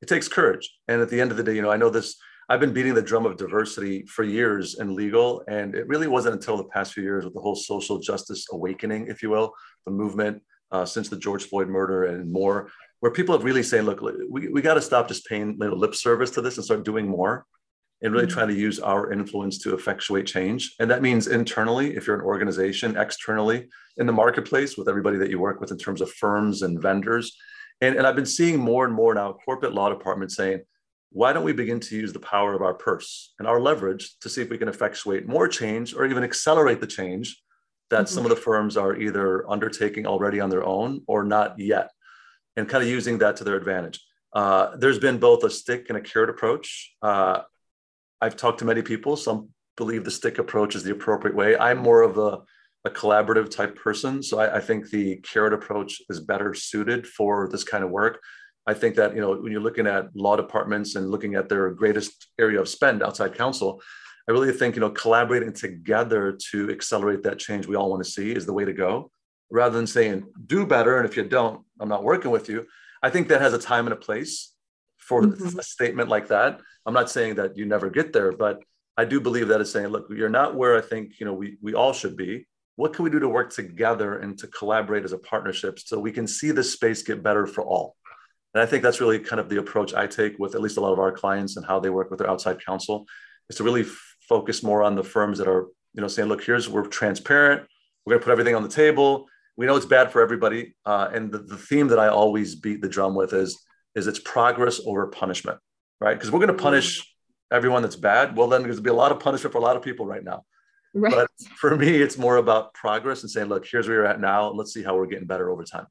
it 0.00 0.08
takes 0.08 0.28
courage. 0.28 0.70
And 0.88 1.00
at 1.00 1.08
the 1.08 1.20
end 1.20 1.30
of 1.30 1.36
the 1.36 1.42
day, 1.42 1.54
you 1.54 1.62
know, 1.62 1.70
I 1.70 1.76
know 1.76 1.90
this, 1.90 2.16
I've 2.48 2.60
been 2.60 2.72
beating 2.72 2.94
the 2.94 3.02
drum 3.02 3.24
of 3.24 3.36
diversity 3.36 4.04
for 4.06 4.24
years 4.24 4.78
in 4.78 4.94
legal. 4.94 5.42
And 5.48 5.74
it 5.74 5.86
really 5.86 6.08
wasn't 6.08 6.34
until 6.34 6.56
the 6.56 6.64
past 6.64 6.92
few 6.92 7.02
years 7.02 7.24
with 7.24 7.34
the 7.34 7.40
whole 7.40 7.54
social 7.54 7.98
justice 7.98 8.46
awakening, 8.52 9.06
if 9.06 9.22
you 9.22 9.30
will, 9.30 9.54
the 9.86 9.92
movement 9.92 10.42
uh, 10.70 10.84
since 10.84 11.08
the 11.08 11.16
George 11.16 11.44
Floyd 11.44 11.68
murder 11.68 12.04
and 12.04 12.30
more, 12.30 12.70
where 13.02 13.10
people 13.10 13.34
have 13.34 13.42
really 13.42 13.64
saying, 13.64 13.84
look, 13.84 14.00
we, 14.30 14.46
we 14.46 14.62
got 14.62 14.74
to 14.74 14.80
stop 14.80 15.08
just 15.08 15.26
paying 15.26 15.58
you 15.60 15.68
know, 15.68 15.74
lip 15.74 15.92
service 15.92 16.30
to 16.30 16.40
this 16.40 16.56
and 16.56 16.64
start 16.64 16.84
doing 16.84 17.08
more 17.08 17.44
and 18.00 18.12
really 18.12 18.26
mm-hmm. 18.26 18.34
trying 18.34 18.46
to 18.46 18.54
use 18.54 18.78
our 18.78 19.10
influence 19.10 19.58
to 19.58 19.74
effectuate 19.74 20.24
change. 20.24 20.76
And 20.78 20.88
that 20.88 21.02
means 21.02 21.26
internally, 21.26 21.96
if 21.96 22.06
you're 22.06 22.14
an 22.14 22.24
organization, 22.24 22.96
externally 22.96 23.68
in 23.96 24.06
the 24.06 24.12
marketplace 24.12 24.76
with 24.76 24.88
everybody 24.88 25.18
that 25.18 25.30
you 25.30 25.40
work 25.40 25.60
with 25.60 25.72
in 25.72 25.78
terms 25.78 26.00
of 26.00 26.12
firms 26.12 26.62
and 26.62 26.80
vendors. 26.80 27.36
And, 27.80 27.96
and 27.96 28.06
I've 28.06 28.14
been 28.14 28.24
seeing 28.24 28.60
more 28.60 28.84
and 28.84 28.94
more 28.94 29.14
now 29.14 29.32
corporate 29.32 29.74
law 29.74 29.88
departments 29.88 30.36
saying, 30.36 30.60
why 31.10 31.32
don't 31.32 31.42
we 31.42 31.52
begin 31.52 31.80
to 31.80 31.96
use 31.96 32.12
the 32.12 32.20
power 32.20 32.54
of 32.54 32.62
our 32.62 32.72
purse 32.72 33.34
and 33.40 33.48
our 33.48 33.60
leverage 33.60 34.16
to 34.20 34.28
see 34.28 34.42
if 34.42 34.48
we 34.48 34.58
can 34.58 34.68
effectuate 34.68 35.26
more 35.26 35.48
change 35.48 35.92
or 35.92 36.06
even 36.06 36.22
accelerate 36.22 36.80
the 36.80 36.86
change 36.86 37.42
that 37.90 38.06
mm-hmm. 38.06 38.14
some 38.14 38.24
of 38.24 38.30
the 38.30 38.36
firms 38.36 38.76
are 38.76 38.94
either 38.94 39.50
undertaking 39.50 40.06
already 40.06 40.38
on 40.38 40.50
their 40.50 40.64
own 40.64 41.02
or 41.08 41.24
not 41.24 41.58
yet, 41.58 41.90
and 42.56 42.68
kind 42.68 42.82
of 42.82 42.88
using 42.88 43.18
that 43.18 43.36
to 43.36 43.44
their 43.44 43.56
advantage. 43.56 44.00
Uh, 44.32 44.76
there's 44.76 44.98
been 44.98 45.18
both 45.18 45.44
a 45.44 45.50
stick 45.50 45.86
and 45.88 45.98
a 45.98 46.00
carrot 46.00 46.30
approach. 46.30 46.94
Uh, 47.02 47.40
I've 48.20 48.36
talked 48.36 48.58
to 48.60 48.64
many 48.64 48.82
people. 48.82 49.16
Some 49.16 49.48
believe 49.76 50.04
the 50.04 50.10
stick 50.10 50.38
approach 50.38 50.74
is 50.74 50.84
the 50.84 50.92
appropriate 50.92 51.36
way. 51.36 51.56
I'm 51.56 51.78
more 51.78 52.02
of 52.02 52.18
a, 52.18 52.38
a 52.84 52.90
collaborative 52.90 53.50
type 53.50 53.76
person. 53.76 54.22
So 54.22 54.38
I, 54.38 54.56
I, 54.56 54.60
think 54.60 54.90
the 54.90 55.16
carrot 55.16 55.52
approach 55.52 56.00
is 56.10 56.20
better 56.20 56.52
suited 56.52 57.06
for 57.06 57.48
this 57.50 57.64
kind 57.64 57.82
of 57.82 57.90
work. 57.90 58.20
I 58.66 58.74
think 58.74 58.96
that, 58.96 59.14
you 59.14 59.20
know, 59.20 59.34
when 59.36 59.50
you're 59.50 59.60
looking 59.60 59.86
at 59.86 60.14
law 60.14 60.36
departments 60.36 60.94
and 60.94 61.10
looking 61.10 61.34
at 61.34 61.48
their 61.48 61.70
greatest 61.70 62.28
area 62.38 62.60
of 62.60 62.68
spend 62.68 63.02
outside 63.02 63.34
counsel, 63.34 63.82
I 64.28 64.32
really 64.32 64.52
think, 64.52 64.76
you 64.76 64.80
know, 64.80 64.90
collaborating 64.90 65.52
together 65.52 66.38
to 66.50 66.70
accelerate 66.70 67.24
that 67.24 67.38
change 67.38 67.66
we 67.66 67.76
all 67.76 67.90
want 67.90 68.04
to 68.04 68.10
see 68.10 68.30
is 68.30 68.46
the 68.46 68.52
way 68.52 68.64
to 68.64 68.72
go 68.72 69.10
rather 69.52 69.76
than 69.76 69.86
saying, 69.86 70.24
do 70.46 70.66
better. 70.66 70.96
And 70.96 71.06
if 71.08 71.16
you 71.16 71.24
don't, 71.24 71.62
I'm 71.78 71.88
not 71.88 72.02
working 72.02 72.30
with 72.30 72.48
you. 72.48 72.66
I 73.02 73.10
think 73.10 73.28
that 73.28 73.40
has 73.40 73.52
a 73.52 73.58
time 73.58 73.86
and 73.86 73.92
a 73.92 73.96
place 73.96 74.52
for 74.96 75.22
mm-hmm. 75.22 75.58
a 75.58 75.62
statement 75.62 76.08
like 76.08 76.28
that. 76.28 76.60
I'm 76.86 76.94
not 76.94 77.10
saying 77.10 77.36
that 77.36 77.56
you 77.56 77.66
never 77.66 77.90
get 77.90 78.12
there, 78.12 78.32
but 78.32 78.62
I 78.96 79.04
do 79.04 79.20
believe 79.20 79.48
that 79.48 79.60
it's 79.60 79.70
saying, 79.70 79.88
look, 79.88 80.06
you're 80.10 80.28
not 80.28 80.54
where 80.54 80.76
I 80.76 80.80
think 80.80 81.18
you 81.18 81.26
know 81.26 81.32
we 81.32 81.56
we 81.60 81.74
all 81.74 81.92
should 81.92 82.16
be. 82.16 82.46
What 82.76 82.94
can 82.94 83.04
we 83.04 83.10
do 83.10 83.20
to 83.20 83.28
work 83.28 83.52
together 83.52 84.18
and 84.18 84.38
to 84.38 84.46
collaborate 84.46 85.04
as 85.04 85.12
a 85.12 85.18
partnership 85.18 85.78
so 85.78 85.98
we 85.98 86.12
can 86.12 86.26
see 86.26 86.50
this 86.50 86.72
space 86.72 87.02
get 87.02 87.22
better 87.22 87.46
for 87.46 87.62
all? 87.62 87.96
And 88.54 88.62
I 88.62 88.66
think 88.66 88.82
that's 88.82 89.00
really 89.00 89.18
kind 89.18 89.40
of 89.40 89.48
the 89.48 89.58
approach 89.58 89.94
I 89.94 90.06
take 90.06 90.38
with 90.38 90.54
at 90.54 90.60
least 90.60 90.78
a 90.78 90.80
lot 90.80 90.92
of 90.92 90.98
our 90.98 91.12
clients 91.12 91.56
and 91.56 91.66
how 91.66 91.80
they 91.80 91.90
work 91.90 92.10
with 92.10 92.18
their 92.18 92.30
outside 92.30 92.64
counsel 92.64 93.06
is 93.48 93.56
to 93.56 93.64
really 93.64 93.82
f- 93.82 94.16
focus 94.28 94.62
more 94.62 94.82
on 94.82 94.94
the 94.94 95.04
firms 95.04 95.38
that 95.38 95.48
are, 95.48 95.68
you 95.94 96.00
know, 96.00 96.08
saying, 96.08 96.28
look, 96.28 96.42
here's 96.42 96.68
we're 96.68 96.86
transparent. 96.86 97.62
We're 98.04 98.12
going 98.12 98.20
to 98.20 98.24
put 98.24 98.32
everything 98.32 98.54
on 98.54 98.62
the 98.62 98.68
table. 98.68 99.26
We 99.56 99.66
know 99.66 99.76
it's 99.76 99.86
bad 99.86 100.12
for 100.12 100.22
everybody. 100.22 100.74
Uh, 100.84 101.08
and 101.12 101.30
the, 101.30 101.38
the 101.38 101.56
theme 101.56 101.88
that 101.88 101.98
I 101.98 102.08
always 102.08 102.54
beat 102.54 102.80
the 102.80 102.88
drum 102.88 103.14
with 103.14 103.32
is, 103.32 103.62
is 103.94 104.06
it's 104.06 104.18
progress 104.18 104.80
over 104.86 105.06
punishment 105.08 105.58
right? 106.02 106.14
Because 106.14 106.30
we're 106.30 106.40
going 106.40 106.48
to 106.48 106.54
mm-hmm. 106.54 106.64
punish 106.64 107.14
everyone 107.50 107.82
that's 107.82 107.96
bad. 107.96 108.36
Well, 108.36 108.48
then 108.48 108.62
there's 108.62 108.76
going 108.76 108.84
to 108.84 108.90
be 108.90 108.90
a 108.90 108.94
lot 108.94 109.12
of 109.12 109.20
punishment 109.20 109.52
for 109.52 109.58
a 109.58 109.62
lot 109.62 109.76
of 109.76 109.82
people 109.82 110.04
right 110.04 110.24
now. 110.24 110.44
Right. 110.94 111.14
But 111.14 111.30
for 111.56 111.76
me, 111.76 111.96
it's 111.96 112.18
more 112.18 112.36
about 112.36 112.74
progress 112.74 113.22
and 113.22 113.30
saying, 113.30 113.48
look, 113.48 113.66
here's 113.66 113.86
where 113.86 113.98
you're 113.98 114.06
at 114.06 114.20
now. 114.20 114.50
Let's 114.50 114.74
see 114.74 114.82
how 114.82 114.96
we're 114.96 115.06
getting 115.06 115.26
better 115.26 115.48
over 115.48 115.64
time. 115.64 115.86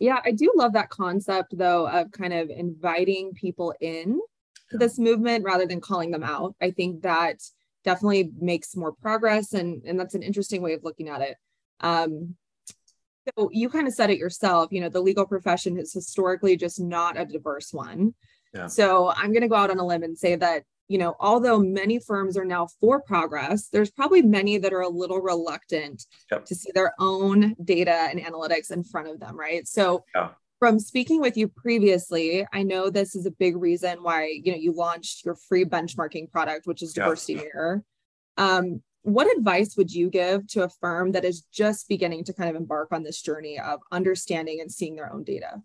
Yeah, 0.00 0.18
I 0.24 0.32
do 0.32 0.52
love 0.56 0.72
that 0.72 0.88
concept 0.88 1.56
though 1.56 1.88
of 1.88 2.10
kind 2.10 2.32
of 2.32 2.50
inviting 2.50 3.32
people 3.34 3.74
in 3.80 4.18
to 4.70 4.78
this 4.78 4.98
movement 4.98 5.44
rather 5.44 5.66
than 5.66 5.80
calling 5.80 6.10
them 6.10 6.24
out. 6.24 6.56
I 6.60 6.72
think 6.72 7.02
that 7.02 7.40
definitely 7.84 8.30
makes 8.40 8.74
more 8.74 8.92
progress 8.92 9.52
and 9.52 9.84
and 9.84 10.00
that's 10.00 10.14
an 10.14 10.22
interesting 10.24 10.62
way 10.62 10.72
of 10.72 10.82
looking 10.82 11.08
at 11.08 11.20
it. 11.20 11.36
Um 11.78 12.34
so 13.26 13.50
you 13.52 13.68
kind 13.68 13.86
of 13.86 13.94
said 13.94 14.10
it 14.10 14.18
yourself, 14.18 14.72
you 14.72 14.80
know, 14.80 14.88
the 14.88 15.00
legal 15.00 15.26
profession 15.26 15.78
is 15.78 15.92
historically 15.92 16.56
just 16.56 16.80
not 16.80 17.18
a 17.18 17.24
diverse 17.24 17.72
one. 17.72 18.14
Yeah. 18.52 18.66
So 18.66 19.12
I'm 19.16 19.32
going 19.32 19.42
to 19.42 19.48
go 19.48 19.56
out 19.56 19.70
on 19.70 19.78
a 19.78 19.86
limb 19.86 20.02
and 20.02 20.16
say 20.16 20.36
that, 20.36 20.64
you 20.88 20.98
know, 20.98 21.16
although 21.18 21.58
many 21.58 21.98
firms 21.98 22.36
are 22.36 22.44
now 22.44 22.68
for 22.80 23.00
progress, 23.00 23.68
there's 23.68 23.90
probably 23.90 24.22
many 24.22 24.58
that 24.58 24.72
are 24.72 24.82
a 24.82 24.88
little 24.88 25.20
reluctant 25.20 26.04
yep. 26.30 26.44
to 26.44 26.54
see 26.54 26.70
their 26.74 26.92
own 26.98 27.54
data 27.64 28.08
and 28.10 28.20
analytics 28.20 28.70
in 28.70 28.84
front 28.84 29.08
of 29.08 29.18
them, 29.18 29.38
right? 29.38 29.66
So 29.66 30.04
yeah. 30.14 30.30
from 30.58 30.78
speaking 30.78 31.20
with 31.20 31.36
you 31.36 31.48
previously, 31.48 32.46
I 32.52 32.62
know 32.62 32.90
this 32.90 33.16
is 33.16 33.24
a 33.26 33.30
big 33.30 33.56
reason 33.56 34.02
why, 34.02 34.40
you 34.44 34.52
know, 34.52 34.58
you 34.58 34.72
launched 34.72 35.24
your 35.24 35.36
free 35.36 35.64
benchmarking 35.64 36.30
product, 36.30 36.66
which 36.66 36.82
is 36.82 36.92
Diversity 36.92 37.34
yeah. 37.34 37.40
Mirror. 37.40 37.84
Um, 38.36 38.82
what 39.04 39.30
advice 39.36 39.76
would 39.76 39.92
you 39.92 40.08
give 40.08 40.46
to 40.48 40.64
a 40.64 40.68
firm 40.68 41.12
that 41.12 41.26
is 41.26 41.42
just 41.52 41.88
beginning 41.88 42.24
to 42.24 42.32
kind 42.32 42.48
of 42.48 42.56
embark 42.56 42.88
on 42.90 43.02
this 43.02 43.20
journey 43.20 43.58
of 43.60 43.80
understanding 43.92 44.60
and 44.60 44.72
seeing 44.72 44.96
their 44.96 45.12
own 45.12 45.22
data? 45.22 45.62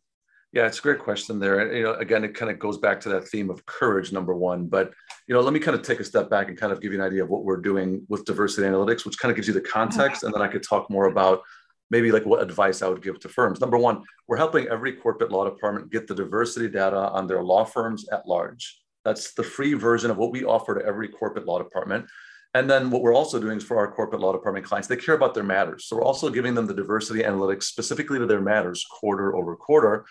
Yeah, 0.51 0.65
it's 0.65 0.79
a 0.79 0.81
great 0.81 0.99
question 0.99 1.39
there. 1.39 1.59
And, 1.59 1.77
you 1.77 1.83
know, 1.83 1.93
again, 1.93 2.23
it 2.25 2.33
kind 2.33 2.51
of 2.51 2.59
goes 2.59 2.77
back 2.77 2.99
to 3.01 3.09
that 3.09 3.27
theme 3.29 3.49
of 3.49 3.65
courage, 3.65 4.11
number 4.11 4.35
one. 4.35 4.65
But, 4.65 4.93
you 5.27 5.33
know, 5.33 5.41
let 5.41 5.53
me 5.53 5.59
kind 5.59 5.75
of 5.75 5.83
take 5.83 6.01
a 6.01 6.03
step 6.03 6.29
back 6.29 6.49
and 6.49 6.57
kind 6.57 6.73
of 6.73 6.81
give 6.81 6.91
you 6.91 6.99
an 6.99 7.05
idea 7.05 7.23
of 7.23 7.29
what 7.29 7.45
we're 7.45 7.61
doing 7.61 8.05
with 8.09 8.25
diversity 8.25 8.67
analytics, 8.67 9.05
which 9.05 9.17
kind 9.19 9.31
of 9.31 9.37
gives 9.37 9.47
you 9.47 9.53
the 9.53 9.61
context. 9.61 10.23
And 10.23 10.33
then 10.33 10.41
I 10.41 10.47
could 10.47 10.63
talk 10.63 10.89
more 10.89 11.05
about 11.05 11.41
maybe 11.91 12.11
like 12.11 12.25
what 12.25 12.41
advice 12.41 12.81
I 12.81 12.89
would 12.89 13.01
give 13.01 13.19
to 13.21 13.29
firms. 13.29 13.61
Number 13.61 13.77
one, 13.77 14.03
we're 14.27 14.37
helping 14.37 14.67
every 14.67 14.93
corporate 14.93 15.31
law 15.31 15.45
department 15.45 15.91
get 15.91 16.07
the 16.07 16.15
diversity 16.15 16.67
data 16.67 17.09
on 17.09 17.25
their 17.25 17.41
law 17.41 17.63
firms 17.63 18.09
at 18.09 18.27
large. 18.27 18.81
That's 19.05 19.33
the 19.33 19.43
free 19.43 19.75
version 19.75 20.11
of 20.11 20.17
what 20.17 20.31
we 20.31 20.43
offer 20.43 20.75
to 20.75 20.85
every 20.85 21.07
corporate 21.07 21.45
law 21.45 21.57
department. 21.57 22.05
And 22.55 22.69
then 22.69 22.89
what 22.89 23.03
we're 23.03 23.13
also 23.13 23.39
doing 23.39 23.57
is 23.57 23.63
for 23.63 23.77
our 23.77 23.91
corporate 23.91 24.21
law 24.21 24.31
department 24.31 24.65
clients, 24.65 24.87
they 24.87 24.95
care 24.95 25.13
about 25.13 25.35
their 25.35 25.43
matters. 25.43 25.85
So 25.85 25.95
we're 25.95 26.03
also 26.03 26.29
giving 26.29 26.55
them 26.55 26.65
the 26.65 26.73
diversity 26.73 27.21
analytics 27.21 27.63
specifically 27.63 28.17
to 28.17 28.25
their 28.25 28.41
matters 28.41 28.85
quarter 28.89 29.35
over 29.35 29.55
quarter 29.55 30.05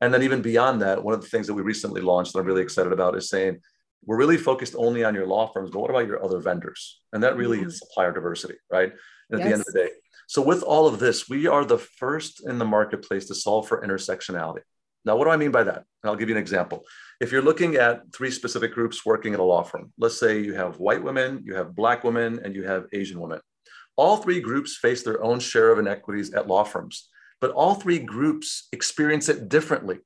And 0.00 0.12
then 0.12 0.22
even 0.22 0.42
beyond 0.42 0.80
that, 0.82 1.04
one 1.04 1.14
of 1.14 1.20
the 1.20 1.28
things 1.28 1.46
that 1.46 1.54
we 1.54 1.62
recently 1.62 2.00
launched 2.00 2.32
that 2.32 2.40
I'm 2.40 2.46
really 2.46 2.62
excited 2.62 2.92
about 2.92 3.16
is 3.16 3.28
saying 3.28 3.60
we're 4.04 4.16
really 4.16 4.38
focused 4.38 4.74
only 4.76 5.04
on 5.04 5.14
your 5.14 5.26
law 5.26 5.46
firms, 5.52 5.70
but 5.70 5.80
what 5.80 5.90
about 5.90 6.08
your 6.08 6.24
other 6.24 6.40
vendors? 6.40 7.00
And 7.12 7.22
that 7.22 7.36
really 7.36 7.58
mm-hmm. 7.58 7.68
is 7.68 7.78
supplier 7.78 8.12
diversity, 8.12 8.54
right? 8.70 8.90
And 9.30 9.40
at 9.40 9.44
yes. 9.44 9.46
the 9.46 9.52
end 9.52 9.60
of 9.60 9.66
the 9.66 9.78
day. 9.78 9.90
So 10.26 10.42
with 10.42 10.62
all 10.62 10.88
of 10.88 10.98
this, 10.98 11.28
we 11.28 11.46
are 11.46 11.64
the 11.64 11.78
first 11.78 12.42
in 12.48 12.58
the 12.58 12.64
marketplace 12.64 13.26
to 13.26 13.34
solve 13.34 13.68
for 13.68 13.86
intersectionality. 13.86 14.62
Now, 15.04 15.16
what 15.16 15.24
do 15.24 15.30
I 15.30 15.36
mean 15.36 15.50
by 15.50 15.64
that? 15.64 15.76
And 15.76 16.10
I'll 16.10 16.16
give 16.16 16.28
you 16.28 16.34
an 16.34 16.40
example. 16.40 16.84
If 17.20 17.32
you're 17.32 17.42
looking 17.42 17.76
at 17.76 18.02
three 18.14 18.30
specific 18.30 18.72
groups 18.72 19.04
working 19.04 19.34
at 19.34 19.40
a 19.40 19.44
law 19.44 19.62
firm, 19.62 19.92
let's 19.98 20.18
say 20.18 20.40
you 20.40 20.54
have 20.54 20.78
white 20.78 21.02
women, 21.02 21.42
you 21.44 21.54
have 21.54 21.74
black 21.74 22.04
women, 22.04 22.40
and 22.44 22.54
you 22.54 22.64
have 22.64 22.86
Asian 22.92 23.20
women. 23.20 23.40
All 23.96 24.16
three 24.16 24.40
groups 24.40 24.76
face 24.76 25.02
their 25.02 25.22
own 25.22 25.40
share 25.40 25.70
of 25.70 25.78
inequities 25.78 26.32
at 26.32 26.46
law 26.46 26.64
firms, 26.64 27.08
but 27.40 27.50
all 27.50 27.74
three 27.74 27.98
groups 27.98 28.68
experience 28.72 29.28
it 29.28 29.48
differently. 29.48 29.98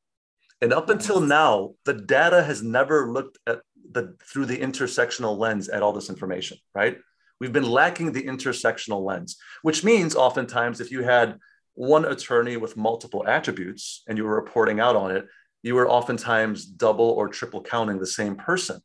And 0.60 0.72
up 0.72 0.88
until 0.88 1.20
now, 1.20 1.74
the 1.84 1.94
data 1.94 2.42
has 2.42 2.62
never 2.62 3.10
looked 3.10 3.38
at 3.46 3.60
the 3.92 4.16
through 4.22 4.46
the 4.46 4.58
intersectional 4.58 5.38
lens 5.38 5.68
at 5.68 5.82
all 5.82 5.92
this 5.92 6.10
information, 6.10 6.58
right? 6.74 6.98
We've 7.38 7.52
been 7.52 7.70
lacking 7.70 8.12
the 8.12 8.24
intersectional 8.24 9.04
lens, 9.04 9.36
which 9.62 9.84
means 9.84 10.16
oftentimes 10.16 10.80
if 10.80 10.90
you 10.90 11.02
had 11.02 11.38
one 11.76 12.06
attorney 12.06 12.56
with 12.56 12.76
multiple 12.76 13.24
attributes 13.26 14.02
and 14.08 14.18
you 14.18 14.24
were 14.24 14.34
reporting 14.34 14.80
out 14.80 14.96
on 14.96 15.12
it, 15.12 15.26
you 15.62 15.74
were 15.74 15.88
oftentimes 15.88 16.64
double 16.64 17.10
or 17.10 17.28
triple 17.28 17.62
counting 17.62 17.98
the 17.98 18.06
same 18.06 18.34
person, 18.34 18.80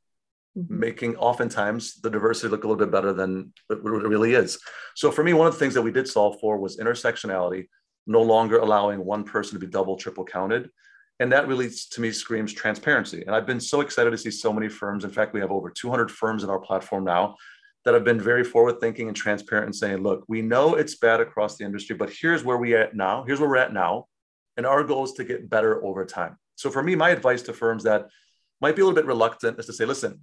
mm-hmm. 0.57 0.79
making 0.79 1.15
oftentimes 1.15 2.00
the 2.01 2.10
diversity 2.10 2.50
look 2.50 2.63
a 2.63 2.67
little 2.67 2.86
bit 2.86 2.91
better 2.91 3.13
than 3.13 3.53
it 3.69 3.81
really 3.81 4.33
is. 4.33 4.60
So 4.95 5.10
for 5.10 5.24
me, 5.24 5.33
one 5.33 5.48
of 5.48 5.53
the 5.53 5.60
things 5.60 5.74
that 5.74 5.81
we 5.81 5.91
did 5.91 6.07
solve 6.07 6.39
for 6.39 6.60
was 6.60 6.77
intersectionality, 6.77 7.67
no 8.07 8.21
longer 8.21 8.60
allowing 8.60 9.03
one 9.03 9.24
person 9.24 9.53
to 9.53 9.65
be 9.65 9.71
double, 9.71 9.95
triple 9.95 10.25
counted. 10.25 10.69
And 11.19 11.31
that 11.31 11.48
really, 11.48 11.69
to 11.91 12.01
me, 12.01 12.12
screams 12.12 12.51
transparency. 12.51 13.24
And 13.25 13.36
I've 13.36 13.45
been 13.45 13.60
so 13.60 13.81
excited 13.81 14.10
to 14.10 14.17
see 14.17 14.31
so 14.31 14.51
many 14.51 14.67
firms. 14.67 15.05
In 15.05 15.12
fact, 15.12 15.33
we 15.33 15.39
have 15.39 15.51
over 15.51 15.69
200 15.69 16.10
firms 16.10 16.43
in 16.43 16.50
our 16.50 16.60
platform 16.60 17.05
now 17.05 17.36
that 17.85 17.93
have 17.93 18.03
been 18.03 18.19
very 18.19 18.43
forward 18.43 18.79
thinking 18.79 19.07
and 19.07 19.17
transparent 19.17 19.65
and 19.65 19.75
saying, 19.75 19.97
look, 19.97 20.23
we 20.27 20.41
know 20.41 20.75
it's 20.75 20.95
bad 20.95 21.19
across 21.19 21.57
the 21.57 21.65
industry, 21.65 21.95
but 21.95 22.11
here's 22.11 22.43
where 22.43 22.57
we 22.57 22.75
at 22.75 22.95
now. 22.95 23.23
Here's 23.25 23.39
where 23.39 23.50
we're 23.50 23.57
at 23.57 23.73
now. 23.73 24.05
And 24.57 24.65
our 24.65 24.83
goal 24.83 25.03
is 25.03 25.13
to 25.13 25.23
get 25.23 25.50
better 25.50 25.83
over 25.83 26.05
time. 26.05 26.38
So 26.55 26.69
for 26.69 26.83
me, 26.83 26.95
my 26.95 27.09
advice 27.09 27.41
to 27.43 27.53
firms 27.53 27.83
that 27.83 28.07
might 28.59 28.75
be 28.75 28.81
a 28.81 28.85
little 28.85 28.95
bit 28.95 29.07
reluctant 29.07 29.59
is 29.59 29.65
to 29.65 29.73
say, 29.73 29.85
listen, 29.85 30.19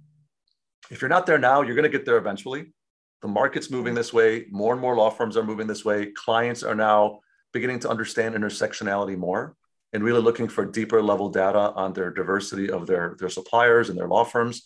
if 0.89 1.01
you're 1.01 1.09
not 1.09 1.25
there 1.25 1.37
now, 1.37 1.61
you're 1.61 1.75
going 1.75 1.83
to 1.83 1.97
get 1.97 2.05
there 2.05 2.17
eventually. 2.17 2.73
The 3.21 3.27
market's 3.27 3.69
moving 3.69 3.93
this 3.93 4.13
way. 4.13 4.45
More 4.49 4.71
and 4.71 4.81
more 4.81 4.95
law 4.95 5.09
firms 5.09 5.35
are 5.35 5.43
moving 5.43 5.67
this 5.67 5.83
way. 5.83 6.11
Clients 6.15 6.63
are 6.63 6.75
now 6.75 7.19
beginning 7.51 7.79
to 7.79 7.89
understand 7.89 8.35
intersectionality 8.35 9.17
more 9.17 9.55
and 9.91 10.03
really 10.03 10.21
looking 10.21 10.47
for 10.47 10.65
deeper 10.65 11.01
level 11.01 11.29
data 11.29 11.73
on 11.75 11.91
their 11.93 12.11
diversity 12.11 12.69
of 12.69 12.87
their, 12.87 13.15
their 13.19 13.29
suppliers 13.29 13.89
and 13.89 13.97
their 13.97 14.07
law 14.07 14.23
firms. 14.23 14.63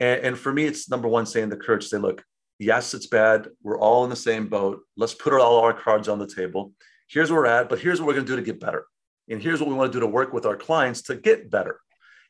And, 0.00 0.20
and 0.20 0.38
for 0.38 0.52
me, 0.52 0.64
it's 0.64 0.88
number 0.88 1.08
one, 1.08 1.26
saying 1.26 1.48
the 1.48 1.56
courage 1.56 1.86
say, 1.86 1.98
look, 1.98 2.22
yes, 2.58 2.94
it's 2.94 3.06
bad. 3.06 3.48
We're 3.62 3.78
all 3.78 4.04
in 4.04 4.10
the 4.10 4.16
same 4.16 4.48
boat. 4.48 4.80
Let's 4.96 5.14
put 5.14 5.32
all 5.32 5.60
our 5.60 5.74
cards 5.74 6.08
on 6.08 6.18
the 6.18 6.26
table. 6.26 6.72
Here's 7.08 7.30
where 7.30 7.40
we're 7.40 7.46
at, 7.46 7.68
but 7.68 7.78
here's 7.78 8.00
what 8.00 8.08
we're 8.08 8.14
going 8.14 8.26
to 8.26 8.32
do 8.32 8.36
to 8.36 8.42
get 8.42 8.60
better. 8.60 8.86
And 9.28 9.42
here's 9.42 9.60
what 9.60 9.68
we 9.68 9.74
want 9.74 9.92
to 9.92 9.96
do 9.96 10.00
to 10.00 10.06
work 10.06 10.32
with 10.32 10.46
our 10.46 10.56
clients 10.56 11.02
to 11.02 11.16
get 11.16 11.50
better. 11.50 11.80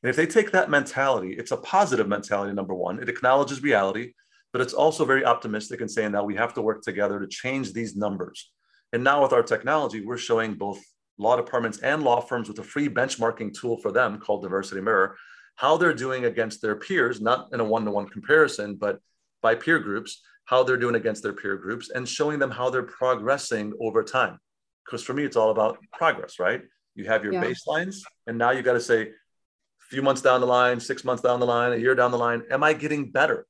And 0.02 0.10
if 0.10 0.16
they 0.16 0.26
take 0.26 0.52
that 0.52 0.70
mentality, 0.70 1.32
it's 1.32 1.50
a 1.50 1.56
positive 1.56 2.08
mentality, 2.08 2.52
number 2.52 2.74
one. 2.74 3.00
It 3.00 3.08
acknowledges 3.08 3.62
reality, 3.62 4.12
but 4.52 4.60
it's 4.60 4.72
also 4.72 5.04
very 5.04 5.24
optimistic 5.24 5.80
in 5.80 5.88
saying 5.88 6.12
that 6.12 6.24
we 6.24 6.36
have 6.36 6.54
to 6.54 6.62
work 6.62 6.82
together 6.82 7.18
to 7.20 7.26
change 7.26 7.72
these 7.72 7.96
numbers. 7.96 8.50
And 8.92 9.02
now 9.02 9.22
with 9.22 9.32
our 9.32 9.42
technology, 9.42 10.04
we're 10.04 10.16
showing 10.16 10.54
both 10.54 10.80
law 11.18 11.36
departments 11.36 11.78
and 11.78 12.02
law 12.02 12.20
firms 12.20 12.48
with 12.48 12.58
a 12.58 12.62
free 12.62 12.88
benchmarking 12.88 13.58
tool 13.58 13.78
for 13.78 13.90
them 13.90 14.18
called 14.18 14.42
Diversity 14.42 14.80
Mirror 14.80 15.16
how 15.56 15.76
they're 15.76 15.94
doing 15.94 16.24
against 16.26 16.62
their 16.62 16.76
peers, 16.76 17.20
not 17.20 17.48
in 17.52 17.60
a 17.60 17.64
one 17.64 17.84
to 17.84 17.90
one 17.90 18.08
comparison, 18.08 18.76
but 18.76 19.00
by 19.42 19.54
peer 19.54 19.78
groups, 19.78 20.22
how 20.44 20.62
they're 20.62 20.76
doing 20.76 20.94
against 20.94 21.22
their 21.22 21.32
peer 21.32 21.56
groups 21.56 21.90
and 21.90 22.08
showing 22.08 22.38
them 22.38 22.50
how 22.50 22.70
they're 22.70 22.82
progressing 22.82 23.72
over 23.80 24.04
time. 24.04 24.38
Because 24.84 25.02
for 25.02 25.14
me, 25.14 25.24
it's 25.24 25.36
all 25.36 25.50
about 25.50 25.78
progress, 25.92 26.38
right? 26.38 26.62
You 26.94 27.06
have 27.06 27.24
your 27.24 27.32
yeah. 27.32 27.44
baselines, 27.44 28.02
and 28.26 28.38
now 28.38 28.52
you've 28.52 28.64
got 28.64 28.74
to 28.74 28.80
say, 28.80 29.02
a 29.08 29.88
few 29.90 30.02
months 30.02 30.22
down 30.22 30.40
the 30.40 30.46
line, 30.46 30.80
six 30.80 31.04
months 31.04 31.22
down 31.22 31.40
the 31.40 31.46
line, 31.46 31.72
a 31.72 31.76
year 31.76 31.94
down 31.94 32.10
the 32.10 32.18
line, 32.18 32.42
am 32.50 32.62
I 32.62 32.72
getting 32.72 33.10
better? 33.10 33.46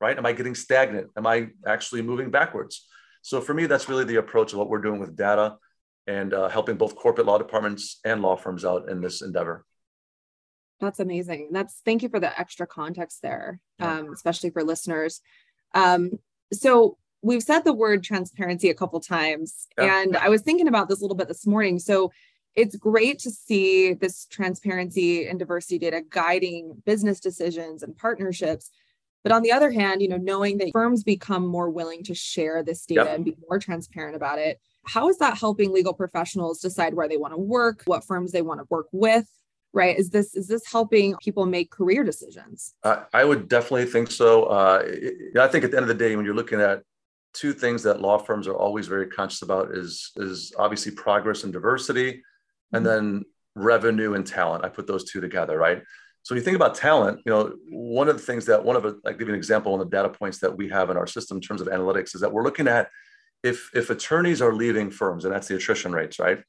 Right? 0.00 0.16
Am 0.16 0.26
I 0.26 0.32
getting 0.32 0.54
stagnant? 0.54 1.08
Am 1.16 1.26
I 1.26 1.48
actually 1.66 2.02
moving 2.02 2.30
backwards? 2.30 2.86
So 3.22 3.40
for 3.40 3.52
me, 3.52 3.66
that's 3.66 3.88
really 3.88 4.04
the 4.04 4.16
approach 4.16 4.52
of 4.52 4.58
what 4.58 4.68
we're 4.68 4.80
doing 4.80 5.00
with 5.00 5.16
data 5.16 5.56
and 6.06 6.32
uh, 6.32 6.48
helping 6.48 6.76
both 6.76 6.94
corporate 6.94 7.26
law 7.26 7.36
departments 7.36 8.00
and 8.04 8.22
law 8.22 8.36
firms 8.36 8.64
out 8.64 8.88
in 8.88 9.00
this 9.00 9.22
endeavor. 9.22 9.64
That's 10.80 11.00
amazing. 11.00 11.50
That's 11.52 11.80
thank 11.84 12.02
you 12.02 12.08
for 12.08 12.20
the 12.20 12.38
extra 12.38 12.66
context 12.66 13.22
there, 13.22 13.60
um, 13.80 14.12
especially 14.12 14.50
for 14.50 14.62
listeners. 14.62 15.20
Um, 15.74 16.12
so 16.52 16.98
we've 17.22 17.42
said 17.42 17.60
the 17.60 17.72
word 17.72 18.04
transparency 18.04 18.70
a 18.70 18.74
couple 18.74 19.00
times, 19.00 19.66
yeah. 19.76 20.02
and 20.02 20.16
I 20.16 20.28
was 20.28 20.42
thinking 20.42 20.68
about 20.68 20.88
this 20.88 21.00
a 21.00 21.02
little 21.02 21.16
bit 21.16 21.28
this 21.28 21.46
morning. 21.46 21.78
So 21.78 22.12
it's 22.54 22.76
great 22.76 23.18
to 23.20 23.30
see 23.30 23.94
this 23.94 24.26
transparency 24.26 25.26
and 25.26 25.38
diversity 25.38 25.78
data 25.78 26.02
guiding 26.08 26.82
business 26.84 27.20
decisions 27.20 27.82
and 27.82 27.96
partnerships. 27.96 28.70
But 29.22 29.32
on 29.32 29.42
the 29.42 29.52
other 29.52 29.70
hand, 29.70 30.00
you 30.00 30.08
know, 30.08 30.16
knowing 30.16 30.58
that 30.58 30.70
firms 30.72 31.02
become 31.02 31.46
more 31.46 31.70
willing 31.70 32.02
to 32.04 32.14
share 32.14 32.62
this 32.62 32.86
data 32.86 33.04
yep. 33.04 33.14
and 33.14 33.24
be 33.24 33.36
more 33.48 33.58
transparent 33.58 34.16
about 34.16 34.38
it, 34.38 34.60
how 34.86 35.08
is 35.08 35.18
that 35.18 35.38
helping 35.38 35.72
legal 35.72 35.92
professionals 35.92 36.60
decide 36.60 36.94
where 36.94 37.08
they 37.08 37.16
want 37.16 37.34
to 37.34 37.38
work, 37.38 37.82
what 37.84 38.04
firms 38.04 38.32
they 38.32 38.42
want 38.42 38.60
to 38.60 38.66
work 38.70 38.86
with? 38.90 39.28
Right? 39.72 39.98
Is 39.98 40.10
this 40.10 40.34
is 40.34 40.48
this 40.48 40.70
helping 40.70 41.16
people 41.16 41.46
make 41.46 41.70
career 41.70 42.04
decisions? 42.04 42.74
Uh, 42.82 43.04
i 43.12 43.24
would 43.24 43.48
definitely 43.48 43.86
think 43.86 44.10
so. 44.10 44.44
Uh, 44.44 44.82
i 45.40 45.48
think 45.48 45.64
at 45.64 45.70
the 45.70 45.76
end 45.76 45.84
of 45.84 45.88
the 45.88 45.94
day 45.94 46.16
when 46.16 46.24
you're 46.24 46.34
looking 46.34 46.60
at 46.60 46.82
two 47.34 47.52
things 47.52 47.82
that 47.82 48.00
law 48.00 48.18
firms 48.18 48.48
are 48.48 48.56
always 48.56 48.86
very 48.86 49.06
conscious 49.06 49.42
about 49.42 49.76
is 49.76 50.12
is 50.16 50.52
obviously 50.58 50.92
progress 50.92 51.44
and 51.44 51.52
diversity 51.52 52.22
and 52.72 52.84
mm-hmm. 52.84 52.84
then 52.84 53.24
revenue 53.54 54.14
and 54.14 54.26
talent. 54.26 54.64
I 54.64 54.68
put 54.68 54.86
those 54.86 55.04
two 55.10 55.20
together 55.20 55.58
right? 55.58 55.82
So 56.22 56.34
when 56.34 56.40
you 56.40 56.44
think 56.44 56.56
about 56.56 56.74
talent 56.74 57.20
you 57.24 57.32
know 57.32 57.54
one 57.70 58.08
of 58.08 58.16
the 58.16 58.22
things 58.22 58.44
that 58.46 58.62
one 58.62 58.76
of 58.76 58.82
the 58.82 59.00
i 59.06 59.12
give 59.12 59.28
you 59.28 59.34
an 59.34 59.34
example 59.34 59.72
on 59.72 59.78
the 59.78 59.86
data 59.86 60.08
points 60.08 60.38
that 60.40 60.54
we 60.54 60.68
have 60.68 60.90
in 60.90 60.96
our 60.96 61.06
system 61.06 61.38
in 61.38 61.40
terms 61.40 61.60
of 61.60 61.68
analytics 61.68 62.14
is 62.14 62.20
that 62.20 62.32
we're 62.32 62.42
looking 62.42 62.68
at 62.68 62.88
if 63.42 63.70
if 63.74 63.88
attorneys 63.88 64.42
are 64.42 64.52
leaving 64.52 64.90
firms 64.90 65.24
and 65.24 65.32
that's 65.32 65.48
the 65.48 65.56
attrition 65.56 65.92
rates 65.92 66.18
right 66.18 66.40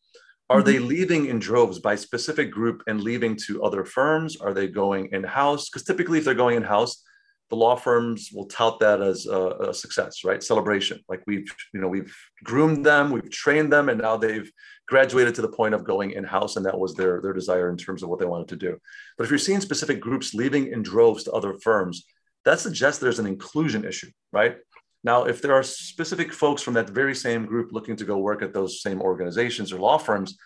are 0.50 0.64
they 0.64 0.76
mm-hmm. 0.76 0.88
leaving 0.88 1.26
in 1.28 1.40
droves 1.40 1.80
by 1.80 1.96
specific 1.96 2.52
group 2.52 2.82
and 2.88 3.02
leaving 3.02 3.36
to 3.48 3.64
other 3.64 3.86
firms? 3.86 4.38
Are 4.38 4.54
they 4.54 4.68
going 4.68 5.10
in 5.12 5.24
house? 5.24 5.70
Because 5.70 5.84
typically, 5.84 6.18
if 6.18 6.26
they're 6.26 6.34
going 6.34 6.58
in 6.58 6.64
house, 6.64 7.04
the 7.50 7.56
law 7.56 7.76
firms 7.76 8.30
will 8.34 8.46
tout 8.46 8.80
that 8.80 9.02
as 9.02 9.26
a, 9.26 9.70
a, 9.70 9.74
success, 9.74 10.24
right? 10.24 10.42
Celebration. 10.42 11.00
Like 11.08 11.22
we've, 11.26 11.48
you 11.74 11.82
know, 11.82 11.88
we've 11.88 12.16
groomed 12.44 12.86
them, 12.86 13.12
we've 13.12 13.30
trained 13.30 13.74
them, 13.74 13.90
and 13.90 14.02
now 14.02 14.18
they've 14.18 14.52
graduated 14.88 15.36
to 15.36 15.42
the 15.42 15.50
point 15.50 15.74
of 15.74 15.84
going 15.84 16.12
in 16.12 16.24
house, 16.24 16.56
and 16.56 16.66
that 16.66 16.78
was 16.78 16.94
their 16.94 17.22
their 17.22 17.34
desire 17.34 17.70
in 17.70 17.78
terms 17.78 18.04
of 18.04 18.10
what 18.10 18.20
they 18.20 18.26
wanted 18.26 18.50
to 18.50 18.56
do. 18.56 18.78
But 19.18 19.24
if 19.24 19.30
you're 19.30 19.40
seeing 19.40 19.62
specific 19.62 20.00
groups 20.00 20.34
leaving 20.34 20.72
in 20.72 20.84
droves 20.84 21.24
to 21.24 21.32
other 21.32 21.56
firms, 21.60 22.06
that 22.46 22.60
suggests 22.60 23.00
there's 23.00 23.20
an 23.20 23.28
inclusion 23.28 23.84
issue, 23.84 24.10
right? 24.32 24.58
Now, 25.04 25.24
if 25.26 25.42
there 25.42 25.54
are 25.54 25.64
specific 25.64 26.34
folks 26.34 26.62
from 26.62 26.74
that 26.74 26.90
very 26.90 27.16
same 27.16 27.46
group 27.46 27.72
looking 27.72 27.96
to 27.98 28.06
go 28.06 28.18
work 28.18 28.42
at 28.42 28.54
those 28.54 28.82
same 28.82 29.02
organizations 29.02 29.72
or 29.72 29.80
law 29.80 29.98
firms, 29.98 30.38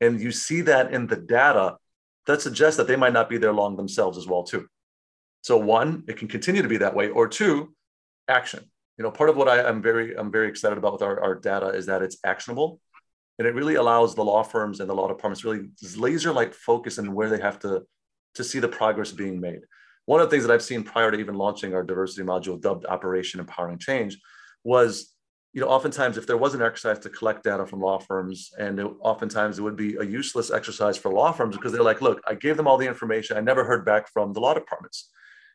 and 0.00 0.20
you 0.20 0.32
see 0.32 0.62
that 0.62 0.92
in 0.92 1.06
the 1.06 1.16
data, 1.16 1.76
that 2.26 2.42
suggests 2.42 2.76
that 2.76 2.88
they 2.88 2.96
might 2.96 3.12
not 3.12 3.28
be 3.28 3.38
there 3.38 3.52
long 3.52 3.76
themselves 3.76 4.18
as 4.18 4.26
well 4.26 4.42
too. 4.42 4.66
So 5.42 5.56
one, 5.56 6.04
it 6.08 6.16
can 6.16 6.28
continue 6.28 6.62
to 6.62 6.68
be 6.68 6.78
that 6.78 6.94
way, 6.94 7.08
or 7.08 7.28
two, 7.28 7.74
action. 8.28 8.64
You 8.98 9.04
know, 9.04 9.10
part 9.10 9.30
of 9.30 9.36
what 9.36 9.48
I, 9.48 9.68
am 9.68 9.80
very 9.80 10.16
I'm 10.16 10.30
very 10.30 10.48
excited 10.48 10.76
about 10.76 10.92
with 10.92 11.02
our, 11.02 11.20
our 11.22 11.34
data 11.34 11.68
is 11.68 11.86
that 11.86 12.02
it's 12.02 12.18
actionable, 12.24 12.80
and 13.38 13.46
it 13.46 13.54
really 13.54 13.76
allows 13.76 14.14
the 14.14 14.24
law 14.24 14.42
firms 14.42 14.80
and 14.80 14.90
the 14.90 14.94
law 14.94 15.08
departments 15.08 15.44
really 15.44 15.70
laser 15.96 16.32
like 16.32 16.52
focus 16.52 16.98
in 16.98 17.14
where 17.14 17.30
they 17.30 17.40
have 17.40 17.58
to 17.60 17.84
to 18.34 18.44
see 18.44 18.58
the 18.58 18.68
progress 18.68 19.12
being 19.12 19.40
made 19.40 19.60
one 20.10 20.20
of 20.20 20.28
the 20.28 20.34
things 20.34 20.44
that 20.44 20.52
I've 20.52 20.60
seen 20.60 20.82
prior 20.82 21.12
to 21.12 21.18
even 21.20 21.36
launching 21.36 21.72
our 21.72 21.84
diversity 21.84 22.26
module 22.26 22.60
dubbed 22.60 22.84
Operation 22.84 23.38
Empowering 23.38 23.78
Change 23.78 24.18
was, 24.64 25.14
you 25.52 25.60
know, 25.60 25.68
oftentimes 25.68 26.16
if 26.16 26.26
there 26.26 26.36
was 26.36 26.52
an 26.52 26.62
exercise 26.62 26.98
to 27.04 27.10
collect 27.10 27.44
data 27.44 27.64
from 27.64 27.80
law 27.80 28.00
firms, 28.00 28.50
and 28.58 28.80
it, 28.80 28.88
oftentimes 29.02 29.60
it 29.60 29.62
would 29.62 29.76
be 29.76 29.94
a 30.00 30.04
useless 30.04 30.50
exercise 30.50 30.96
for 30.98 31.12
law 31.12 31.30
firms 31.30 31.54
because 31.56 31.70
they're 31.70 31.84
like, 31.84 32.02
look, 32.02 32.20
I 32.26 32.34
gave 32.34 32.56
them 32.56 32.66
all 32.66 32.76
the 32.76 32.88
information, 32.88 33.36
I 33.36 33.40
never 33.40 33.62
heard 33.62 33.84
back 33.84 34.08
from 34.12 34.32
the 34.32 34.40
law 34.40 34.52
departments. 34.52 35.10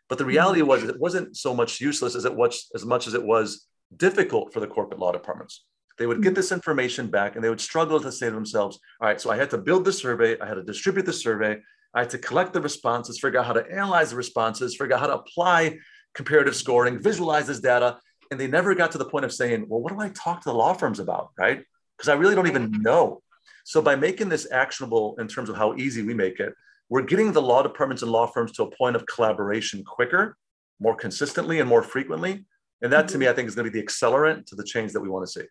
But 0.08 0.20
the 0.20 0.26
reality 0.34 0.62
mm. 0.62 0.68
was 0.68 0.86
it 0.86 1.02
wasn't 1.02 1.36
so 1.36 1.54
much 1.54 1.82
useless 1.82 2.16
as 2.16 2.24
it 2.24 2.34
was 2.34 2.70
as 2.74 2.86
much 2.86 3.08
as 3.08 3.14
it 3.14 3.26
was 3.26 3.68
difficult 3.98 4.54
for 4.54 4.62
the 4.62 4.68
corporate 4.68 5.02
law 5.02 5.12
departments. 5.12 5.66
They 5.98 6.08
would 6.08 6.24
get 6.24 6.32
mm. 6.32 6.38
this 6.38 6.54
information 6.54 7.08
back 7.08 7.36
and 7.36 7.44
they 7.44 7.50
would 7.50 7.60
struggle 7.60 8.00
to 8.00 8.10
say 8.10 8.28
to 8.28 8.32
themselves, 8.32 8.80
all 9.02 9.08
right, 9.10 9.20
so 9.20 9.32
I 9.32 9.36
had 9.36 9.50
to 9.50 9.58
build 9.58 9.84
the 9.84 9.92
survey, 9.92 10.40
I 10.40 10.48
had 10.48 10.56
to 10.56 10.64
distribute 10.64 11.06
the 11.06 11.12
survey, 11.28 11.60
I 11.96 12.02
had 12.02 12.10
to 12.12 12.18
collect 12.18 12.54
the 12.54 12.62
responses, 12.62 13.20
figure 13.20 13.40
out 13.40 13.46
how 13.46 13.54
to 13.54 13.66
analyze 13.72 14.10
the 14.10 14.18
responses, 14.18 14.76
figure 14.76 14.96
out 14.96 15.00
how 15.00 15.08
to 15.08 15.16
apply 15.16 15.80
comparative 16.14 16.56
scoring, 16.56 17.00
visualize 17.00 17.48
this 17.48 17.62
data. 17.62 17.98
And 18.30 18.40
they 18.40 18.48
never 18.48 18.76
got 18.76 18.92
to 18.92 18.98
the 18.98 19.06
point 19.06 19.24
of 19.24 19.34
saying, 19.34 19.66
well, 19.70 19.82
what 19.82 19.94
do 19.94 20.00
I 20.00 20.10
talk 20.10 20.42
to 20.42 20.50
the 20.50 20.56
law 20.56 20.74
firms 20.74 21.00
about? 21.00 21.32
Right. 21.38 21.64
Because 21.98 22.10
I 22.10 22.16
really 22.16 22.36
don't 22.36 22.48
even 22.48 22.72
know. 22.82 23.22
So 23.64 23.82
by 23.82 23.96
making 23.96 24.30
this 24.30 24.48
actionable 24.52 25.16
in 25.20 25.28
terms 25.28 25.50
of 25.50 25.56
how 25.56 25.76
easy 25.76 26.02
we 26.04 26.14
make 26.14 26.40
it, 26.40 26.54
we're 26.90 27.02
getting 27.02 27.32
the 27.32 27.42
law 27.42 27.64
departments 27.64 28.04
and 28.04 28.12
law 28.12 28.28
firms 28.28 28.52
to 28.54 28.64
a 28.64 28.72
point 28.72 28.96
of 28.96 29.06
collaboration 29.08 29.84
quicker, 29.84 30.38
more 30.80 30.96
consistently, 30.96 31.60
and 31.60 31.70
more 31.70 31.82
frequently. 31.82 32.46
And 32.82 32.92
that 32.92 33.06
mm-hmm. 33.06 33.14
to 33.14 33.18
me, 33.20 33.28
I 33.28 33.34
think 33.34 33.48
is 33.48 33.56
going 33.56 33.66
to 33.66 33.72
be 33.72 33.80
the 33.80 33.86
accelerant 33.86 34.48
to 34.48 34.56
the 34.56 34.64
change 34.64 34.92
that 34.94 35.02
we 35.02 35.10
want 35.10 35.26
to 35.26 35.32
see. 35.32 35.48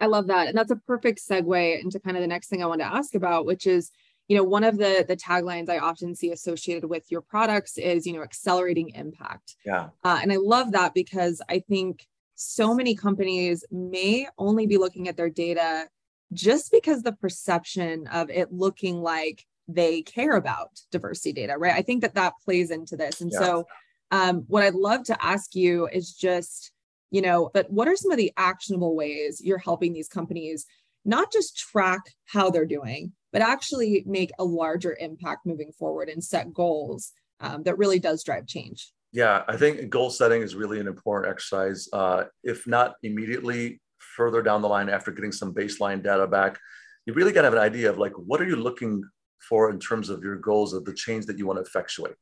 I 0.00 0.06
love 0.06 0.28
that. 0.28 0.48
And 0.48 0.56
that's 0.56 0.70
a 0.70 0.76
perfect 0.76 1.20
segue 1.20 1.82
into 1.82 2.00
kind 2.00 2.16
of 2.16 2.22
the 2.22 2.26
next 2.26 2.48
thing 2.48 2.62
I 2.62 2.66
want 2.66 2.80
to 2.80 2.86
ask 2.86 3.14
about, 3.14 3.44
which 3.44 3.66
is, 3.66 3.90
you 4.30 4.36
know, 4.36 4.44
one 4.44 4.62
of 4.62 4.78
the 4.78 5.04
the 5.08 5.16
taglines 5.16 5.68
I 5.68 5.78
often 5.78 6.14
see 6.14 6.30
associated 6.30 6.88
with 6.88 7.10
your 7.10 7.20
products 7.20 7.76
is, 7.76 8.06
you 8.06 8.12
know, 8.12 8.22
accelerating 8.22 8.90
impact. 8.90 9.56
Yeah. 9.66 9.88
Uh, 10.04 10.20
and 10.22 10.32
I 10.32 10.36
love 10.36 10.70
that 10.70 10.94
because 10.94 11.42
I 11.48 11.58
think 11.58 12.06
so 12.36 12.72
many 12.72 12.94
companies 12.94 13.64
may 13.72 14.28
only 14.38 14.68
be 14.68 14.78
looking 14.78 15.08
at 15.08 15.16
their 15.16 15.30
data 15.30 15.88
just 16.32 16.70
because 16.70 17.02
the 17.02 17.10
perception 17.10 18.06
of 18.06 18.30
it 18.30 18.52
looking 18.52 19.02
like 19.02 19.44
they 19.66 20.02
care 20.02 20.36
about 20.36 20.80
diversity 20.92 21.32
data, 21.32 21.58
right? 21.58 21.74
I 21.74 21.82
think 21.82 22.02
that 22.02 22.14
that 22.14 22.34
plays 22.44 22.70
into 22.70 22.96
this. 22.96 23.20
And 23.20 23.32
yeah. 23.32 23.38
so, 23.40 23.66
um, 24.12 24.44
what 24.46 24.62
I'd 24.62 24.76
love 24.76 25.02
to 25.06 25.24
ask 25.24 25.56
you 25.56 25.88
is 25.88 26.12
just, 26.12 26.70
you 27.10 27.20
know, 27.20 27.50
but 27.52 27.68
what 27.68 27.88
are 27.88 27.96
some 27.96 28.12
of 28.12 28.16
the 28.16 28.32
actionable 28.36 28.94
ways 28.94 29.40
you're 29.42 29.58
helping 29.58 29.92
these 29.92 30.08
companies 30.08 30.66
not 31.04 31.32
just 31.32 31.58
track 31.58 32.02
how 32.26 32.50
they're 32.50 32.64
doing, 32.64 33.12
but 33.32 33.42
actually 33.42 34.02
make 34.06 34.30
a 34.38 34.44
larger 34.44 34.96
impact 35.00 35.46
moving 35.46 35.72
forward 35.72 36.08
and 36.08 36.22
set 36.22 36.52
goals 36.52 37.12
um, 37.40 37.62
that 37.62 37.78
really 37.78 37.98
does 37.98 38.22
drive 38.24 38.46
change? 38.46 38.92
Yeah, 39.12 39.42
I 39.48 39.56
think 39.56 39.90
goal 39.90 40.10
setting 40.10 40.42
is 40.42 40.54
really 40.54 40.78
an 40.78 40.86
important 40.86 41.32
exercise. 41.32 41.88
Uh, 41.92 42.24
if 42.44 42.66
not 42.66 42.94
immediately, 43.02 43.80
further 43.98 44.42
down 44.42 44.62
the 44.62 44.68
line 44.68 44.88
after 44.88 45.10
getting 45.10 45.32
some 45.32 45.52
baseline 45.52 46.02
data 46.02 46.26
back, 46.26 46.58
you 47.06 47.12
really 47.14 47.32
got 47.32 47.42
to 47.42 47.46
have 47.46 47.54
an 47.54 47.60
idea 47.60 47.90
of 47.90 47.98
like 47.98 48.12
what 48.12 48.40
are 48.40 48.46
you 48.46 48.56
looking 48.56 49.02
for 49.48 49.70
in 49.70 49.78
terms 49.78 50.10
of 50.10 50.22
your 50.22 50.36
goals 50.36 50.72
of 50.72 50.84
the 50.84 50.92
change 50.92 51.26
that 51.26 51.38
you 51.38 51.46
want 51.46 51.56
to 51.56 51.62
effectuate. 51.62 52.14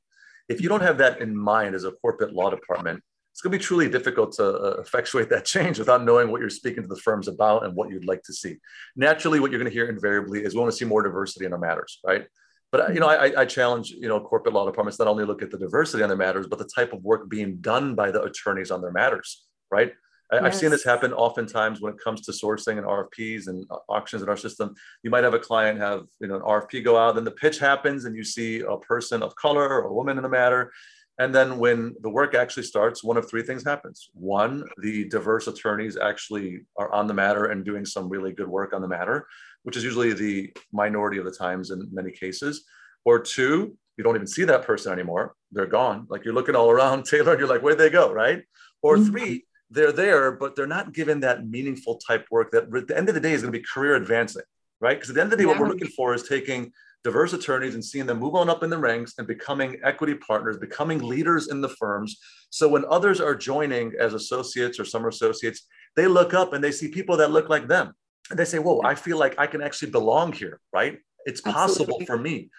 If 0.48 0.62
you 0.62 0.68
don't 0.68 0.82
have 0.82 0.98
that 0.98 1.20
in 1.20 1.36
mind 1.36 1.74
as 1.74 1.84
a 1.84 1.92
corporate 1.92 2.32
law 2.32 2.48
department, 2.48 3.02
it's 3.32 3.40
going 3.40 3.52
to 3.52 3.58
be 3.58 3.64
truly 3.64 3.88
difficult 3.88 4.32
to 4.32 4.44
uh, 4.44 4.80
effectuate 4.80 5.30
that 5.30 5.44
change 5.54 5.78
without 5.78 6.04
knowing 6.04 6.30
what 6.30 6.40
you're 6.40 6.50
speaking 6.50 6.82
to 6.82 6.88
the 6.88 6.97
firms 6.97 7.28
about 7.28 7.64
and 7.64 7.75
what 7.75 7.90
you'd 7.90 8.06
like 8.06 8.23
to 8.25 8.32
see. 8.32 8.56
Naturally, 8.97 9.40
what 9.40 9.50
you're 9.50 9.61
going 9.61 9.70
to 9.70 9.75
hear 9.75 9.88
invariably 9.88 10.44
is 10.44 10.54
we 10.54 10.61
want 10.61 10.73
to 10.73 10.76
see 10.76 10.85
more 10.85 11.02
diversity 11.02 11.44
in 11.44 11.52
our 11.52 11.58
matters, 11.58 12.00
right? 12.04 12.26
But 12.70 12.92
you 12.92 13.00
know, 13.00 13.08
I, 13.08 13.42
I 13.42 13.44
challenge 13.47 13.90
you 13.90 14.08
know 14.08 14.20
corporate 14.20 14.54
law 14.54 14.66
departments 14.66 14.99
not 14.99 15.08
only 15.08 15.25
look 15.25 15.42
at 15.42 15.50
the 15.50 15.58
diversity 15.58 16.02
on 16.02 16.08
their 16.08 16.18
matters, 16.18 16.47
but 16.47 16.58
the 16.58 16.68
type 16.75 16.92
of 16.92 17.02
work 17.02 17.28
being 17.28 17.56
done 17.58 17.94
by 17.94 18.11
the 18.11 18.23
attorneys 18.23 18.70
on 18.70 18.82
their 18.82 18.92
matters, 18.92 19.44
right? 19.70 19.92
I, 20.30 20.42
have 20.42 20.54
seen 20.54 20.70
this 20.70 20.85
happen 20.85 21.14
oftentimes 21.14 21.80
when 21.80 21.94
it 21.94 21.99
comes 22.04 22.20
to 22.23 22.32
sourcing 22.32 22.76
and 22.76 22.87
RFPs 22.87 23.49
and 23.49 23.66
auctions 23.88 24.23
in 24.23 24.28
our 24.28 24.37
system. 24.37 24.75
You 25.02 25.08
might 25.08 25.25
have 25.25 25.32
a 25.32 25.38
client 25.38 25.80
have 25.80 26.02
you 26.20 26.28
know 26.28 26.37
an 26.37 26.42
RFP 26.42 26.85
go 26.85 26.99
out, 26.99 27.14
then 27.14 27.25
the 27.25 27.30
pitch 27.30 27.58
happens, 27.58 28.04
and 28.04 28.14
you 28.14 28.25
see 28.25 28.61
a 28.61 28.76
person 28.76 29.23
of 29.23 29.35
color 29.37 29.66
or 29.66 29.87
a 29.87 29.92
woman 29.92 30.18
in 30.18 30.23
the 30.23 30.28
matter. 30.28 30.73
And 31.18 31.34
then 31.34 31.58
when 31.58 31.96
the 32.00 32.08
work 32.08 32.34
actually 32.34 32.62
starts, 32.62 33.02
one 33.02 33.16
of 33.16 33.28
three 33.28 33.42
things 33.42 33.64
happens. 33.64 34.08
One, 34.14 34.62
the 34.80 35.08
diverse 35.08 35.48
attorneys 35.48 35.96
actually 35.96 36.60
are 36.76 36.92
on 36.92 37.08
the 37.08 37.14
matter 37.14 37.46
and 37.46 37.64
doing 37.64 37.84
some 37.84 38.08
really 38.08 38.32
good 38.32 38.48
work 38.48 38.72
on 38.72 38.82
the 38.82 38.88
matter, 38.88 39.26
which 39.64 39.76
is 39.76 39.82
usually 39.82 40.12
the 40.12 40.52
minority 40.72 41.18
of 41.18 41.25
the 41.25 41.32
times 41.32 41.72
in 41.72 41.88
many 41.92 42.12
cases. 42.12 42.64
Or 43.04 43.18
two, 43.18 43.76
you 43.96 44.04
don't 44.04 44.14
even 44.14 44.28
see 44.28 44.44
that 44.44 44.62
person 44.62 44.92
anymore. 44.92 45.34
They're 45.50 45.66
gone. 45.66 46.06
Like 46.08 46.25
you're 46.25 46.34
looking 46.34 46.54
all 46.54 46.70
around 46.70 47.04
Taeler 47.10 47.32
and 47.32 47.40
you're 47.40 47.48
like, 47.48 47.62
where'd 47.62 47.78
they 47.78 47.90
go? 47.90 48.12
Right. 48.12 48.44
Or 48.80 48.96
mm-hmm. 48.96 49.10
three, 49.10 49.44
they're 49.70 49.92
there, 49.92 50.30
but 50.30 50.54
they're 50.54 50.66
not 50.68 50.92
given 50.92 51.20
that 51.20 51.46
meaningful 51.46 51.96
type 51.96 52.26
work 52.30 52.52
that 52.52 52.72
at 52.75 52.87
the 52.87 52.96
end 52.96 53.08
of 53.08 53.16
the 53.16 53.20
day 53.20 53.32
is 53.32 53.42
going 53.42 53.52
to 53.52 53.58
be 53.58 53.64
career 53.64 53.96
advancing, 53.96 54.44
right? 54.80 54.96
Because 54.96 55.10
at 55.10 55.16
the 55.16 55.20
end 55.20 55.32
of 55.32 55.38
the 55.38 55.44
day, 55.44 55.48
yeah. 55.48 55.58
what 55.58 55.60
we're 55.60 55.68
looking 55.68 55.88
for 55.88 56.14
is 56.14 56.22
taking 56.22 56.72
diverse 57.05 57.33
attorneys 57.33 57.75
and 57.75 57.85
seeing 57.85 58.07
them 58.07 58.19
move 58.19 58.35
on 58.35 58.50
up 58.50 58.62
in 58.62 58.71
the 58.71 58.78
ranks 58.78 59.14
and 59.19 59.26
becoming 59.26 59.78
equity 59.85 60.14
partners, 60.14 60.59
becoming 60.59 60.99
leaders 60.99 61.49
in 61.49 61.61
the 61.61 61.69
firms. 61.69 62.19
So 62.50 62.69
when 62.69 62.84
others 62.91 63.21
are 63.21 63.34
joining 63.34 63.93
as 63.99 64.15
associates 64.15 64.80
or 64.80 64.84
summer 64.84 65.08
associates, 65.08 65.67
they 65.97 66.06
look 66.06 66.34
up 66.34 66.52
and 66.52 66.63
they 66.63 66.73
see 66.73 66.89
people 66.89 67.17
that 67.19 67.30
look 67.30 67.49
like 67.49 67.69
them. 67.69 67.93
And 68.30 68.39
they 68.39 68.45
say, 68.45 68.58
Whoa, 68.58 68.82
I 68.84 68.95
feel 68.95 69.19
like 69.19 69.39
I 69.39 69.47
can 69.47 69.63
actually 69.63 69.91
belong 69.91 70.32
here, 70.32 70.61
right? 70.73 70.99
It's 71.25 71.41
possible 71.41 71.97
Absolutely. 72.00 72.06
for 72.06 72.19
me. 72.19 72.50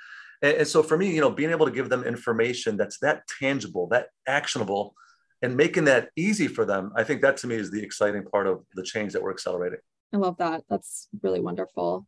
And, 0.42 0.58
and 0.58 0.68
so 0.68 0.84
for 0.84 0.98
me, 0.98 1.14
you 1.14 1.22
know, 1.22 1.30
being 1.30 1.52
able 1.52 1.66
to 1.66 1.72
give 1.72 1.90
them 1.90 2.04
information 2.04 2.78
that's 2.78 2.98
that 3.00 3.24
tangible, 3.40 3.88
that 3.88 4.08
actionable, 4.28 4.96
and 5.42 5.56
making 5.56 5.86
that 5.86 6.10
easy 6.16 6.48
for 6.48 6.66
them 6.66 6.92
i 6.96 7.04
think 7.04 7.22
that 7.22 7.38
to 7.38 7.48
me 7.48 7.56
is 7.56 7.72
the 7.72 7.82
exciting 7.82 8.24
part 8.24 8.48
of 8.48 8.64
the 8.76 8.84
change 8.84 9.14
that 9.14 9.22
we're 9.22 9.32
accelerating 9.32 9.80
i 10.14 10.18
love 10.18 10.38
that 10.38 10.64
that's 10.70 11.08
really 11.22 11.40
wonderful 11.40 12.06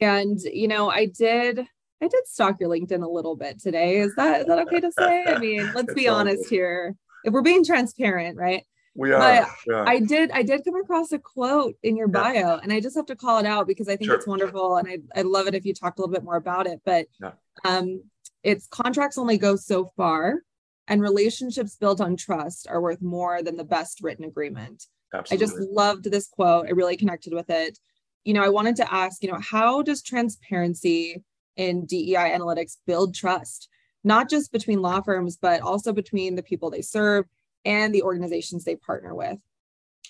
and 0.00 0.40
you 0.40 0.68
know 0.68 0.90
i 0.90 1.06
did 1.06 1.58
i 2.02 2.08
did 2.08 2.26
stalk 2.26 2.58
your 2.60 2.68
linkedin 2.68 3.02
a 3.02 3.08
little 3.08 3.36
bit 3.36 3.60
today 3.60 3.98
is 3.98 4.14
that 4.16 4.42
is 4.42 4.46
that 4.46 4.58
okay 4.58 4.80
to 4.80 4.92
say 4.92 5.24
i 5.26 5.38
mean 5.38 5.70
let's 5.74 5.94
be 5.94 6.08
honest 6.08 6.48
here 6.48 6.94
if 7.24 7.32
we're 7.32 7.42
being 7.42 7.64
transparent 7.64 8.36
right 8.36 8.64
we 8.96 9.12
are 9.12 9.18
but 9.18 9.48
yeah. 9.66 9.84
i 9.86 9.98
did 9.98 10.30
i 10.32 10.42
did 10.42 10.64
come 10.64 10.76
across 10.76 11.12
a 11.12 11.18
quote 11.18 11.74
in 11.82 11.96
your 11.96 12.08
bio 12.08 12.58
and 12.58 12.72
i 12.72 12.80
just 12.80 12.96
have 12.96 13.06
to 13.06 13.16
call 13.16 13.38
it 13.38 13.46
out 13.46 13.66
because 13.66 13.88
i 13.88 13.96
think 13.96 14.08
sure. 14.08 14.16
it's 14.16 14.26
wonderful 14.26 14.76
and 14.76 14.88
I, 14.88 14.98
I 15.18 15.22
love 15.22 15.46
it 15.46 15.54
if 15.54 15.64
you 15.64 15.74
talked 15.74 15.98
a 15.98 16.02
little 16.02 16.14
bit 16.14 16.24
more 16.24 16.36
about 16.36 16.66
it 16.66 16.80
but 16.84 17.06
yeah. 17.20 17.32
um 17.64 18.02
it's 18.42 18.66
contracts 18.66 19.18
only 19.18 19.38
go 19.38 19.56
so 19.56 19.86
far 19.96 20.40
and 20.88 21.00
relationships 21.00 21.76
built 21.76 22.00
on 22.00 22.16
trust 22.16 22.66
are 22.68 22.80
worth 22.80 23.00
more 23.00 23.42
than 23.42 23.56
the 23.56 23.64
best 23.64 24.02
written 24.02 24.24
agreement. 24.24 24.86
Absolutely. 25.12 25.44
I 25.44 25.46
just 25.46 25.70
loved 25.70 26.10
this 26.10 26.28
quote. 26.28 26.66
I 26.66 26.70
really 26.70 26.96
connected 26.96 27.32
with 27.32 27.48
it. 27.48 27.78
You 28.24 28.34
know, 28.34 28.42
I 28.42 28.48
wanted 28.48 28.76
to 28.76 28.92
ask, 28.92 29.22
you 29.22 29.30
know, 29.30 29.38
how 29.40 29.82
does 29.82 30.02
transparency 30.02 31.22
in 31.56 31.86
DEI 31.86 32.32
analytics 32.36 32.78
build 32.86 33.14
trust, 33.14 33.68
not 34.02 34.28
just 34.28 34.52
between 34.52 34.82
law 34.82 35.00
firms, 35.00 35.36
but 35.36 35.60
also 35.60 35.92
between 35.92 36.34
the 36.34 36.42
people 36.42 36.70
they 36.70 36.82
serve 36.82 37.26
and 37.64 37.94
the 37.94 38.02
organizations 38.02 38.64
they 38.64 38.76
partner 38.76 39.14
with? 39.14 39.38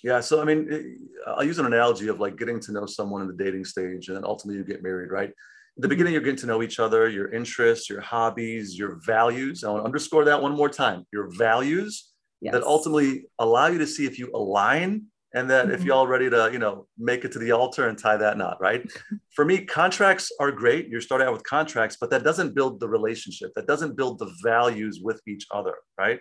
Yeah, 0.02 0.20
so 0.20 0.40
I 0.40 0.44
mean, 0.44 0.68
eh, 0.70 1.30
I'll 1.30 1.44
use 1.44 1.58
an 1.58 1.66
analogy 1.66 2.08
of 2.08 2.20
like 2.20 2.36
getting 2.36 2.60
to 2.60 2.72
know 2.72 2.86
someone 2.86 3.22
in 3.22 3.28
the 3.28 3.42
dating 3.42 3.64
stage 3.64 4.08
and 4.08 4.16
then 4.16 4.24
ultimately 4.24 4.58
you 4.58 4.64
get 4.64 4.82
married, 4.82 5.10
right? 5.10 5.30
At 5.30 5.82
the 5.82 5.88
beginning, 5.88 6.12
you're 6.12 6.22
getting 6.22 6.38
to 6.38 6.46
know 6.46 6.62
each 6.62 6.78
other, 6.78 7.08
your 7.08 7.32
interests, 7.32 7.90
your 7.90 8.00
hobbies, 8.00 8.78
your 8.78 9.00
values. 9.04 9.64
I 9.64 9.70
want 9.70 9.82
to 9.82 9.86
underscore 9.86 10.24
that 10.26 10.40
one 10.40 10.54
more 10.54 10.68
time. 10.68 11.04
Your 11.12 11.30
values 11.36 12.12
yes. 12.40 12.52
that 12.52 12.62
ultimately 12.62 13.26
allow 13.40 13.66
you 13.66 13.78
to 13.78 13.86
see 13.86 14.06
if 14.06 14.18
you 14.18 14.30
align 14.34 15.06
and 15.34 15.50
that 15.50 15.66
mm-hmm. 15.66 15.74
if 15.74 15.84
you're 15.84 15.94
all 15.94 16.06
ready 16.06 16.30
to, 16.30 16.48
you 16.52 16.58
know, 16.58 16.86
make 16.96 17.24
it 17.24 17.32
to 17.32 17.38
the 17.38 17.52
altar 17.52 17.88
and 17.88 17.98
tie 17.98 18.16
that 18.16 18.38
knot, 18.38 18.56
right? 18.60 18.88
For 19.34 19.44
me, 19.44 19.64
contracts 19.64 20.30
are 20.40 20.52
great. 20.52 20.88
You're 20.88 21.00
starting 21.00 21.26
out 21.26 21.32
with 21.32 21.42
contracts, 21.42 21.96
but 22.00 22.08
that 22.10 22.22
doesn't 22.22 22.54
build 22.54 22.80
the 22.80 22.88
relationship. 22.88 23.52
That 23.54 23.66
doesn't 23.66 23.96
build 23.96 24.20
the 24.20 24.32
values 24.42 25.00
with 25.02 25.20
each 25.26 25.46
other, 25.50 25.74
right? 25.98 26.20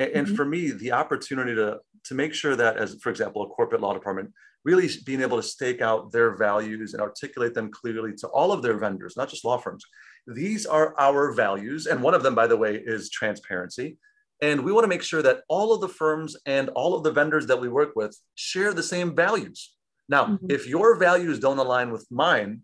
And, 0.00 0.08
mm-hmm. 0.08 0.18
and 0.18 0.36
for 0.36 0.44
me, 0.44 0.70
the 0.70 0.92
opportunity 0.92 1.54
to 1.54 1.78
to 2.04 2.14
make 2.14 2.34
sure 2.34 2.54
that, 2.54 2.76
as 2.76 2.96
for 3.00 3.08
example, 3.08 3.42
a 3.42 3.48
corporate 3.48 3.80
law 3.80 3.94
department 3.94 4.30
really 4.64 4.88
being 5.04 5.20
able 5.20 5.36
to 5.36 5.42
stake 5.42 5.82
out 5.82 6.10
their 6.10 6.36
values 6.36 6.94
and 6.94 7.02
articulate 7.02 7.54
them 7.54 7.70
clearly 7.70 8.14
to 8.14 8.26
all 8.28 8.50
of 8.50 8.62
their 8.62 8.78
vendors, 8.78 9.16
not 9.16 9.28
just 9.28 9.44
law 9.44 9.58
firms. 9.58 9.84
These 10.26 10.64
are 10.64 10.98
our 10.98 11.32
values. 11.32 11.86
And 11.86 12.02
one 12.02 12.14
of 12.14 12.22
them, 12.22 12.34
by 12.34 12.46
the 12.46 12.56
way, 12.56 12.76
is 12.76 13.10
transparency. 13.10 13.98
And 14.42 14.64
we 14.64 14.72
want 14.72 14.84
to 14.84 14.88
make 14.88 15.02
sure 15.02 15.22
that 15.22 15.42
all 15.48 15.72
of 15.72 15.80
the 15.80 15.88
firms 15.88 16.36
and 16.44 16.68
all 16.70 16.94
of 16.94 17.02
the 17.02 17.12
vendors 17.12 17.46
that 17.46 17.60
we 17.60 17.68
work 17.68 17.94
with 17.96 18.18
share 18.34 18.72
the 18.72 18.82
same 18.82 19.14
values. 19.14 19.74
Now, 20.08 20.26
mm-hmm. 20.26 20.46
if 20.50 20.66
your 20.66 20.96
values 20.96 21.38
don't 21.38 21.58
align 21.58 21.90
with 21.90 22.06
mine, 22.10 22.60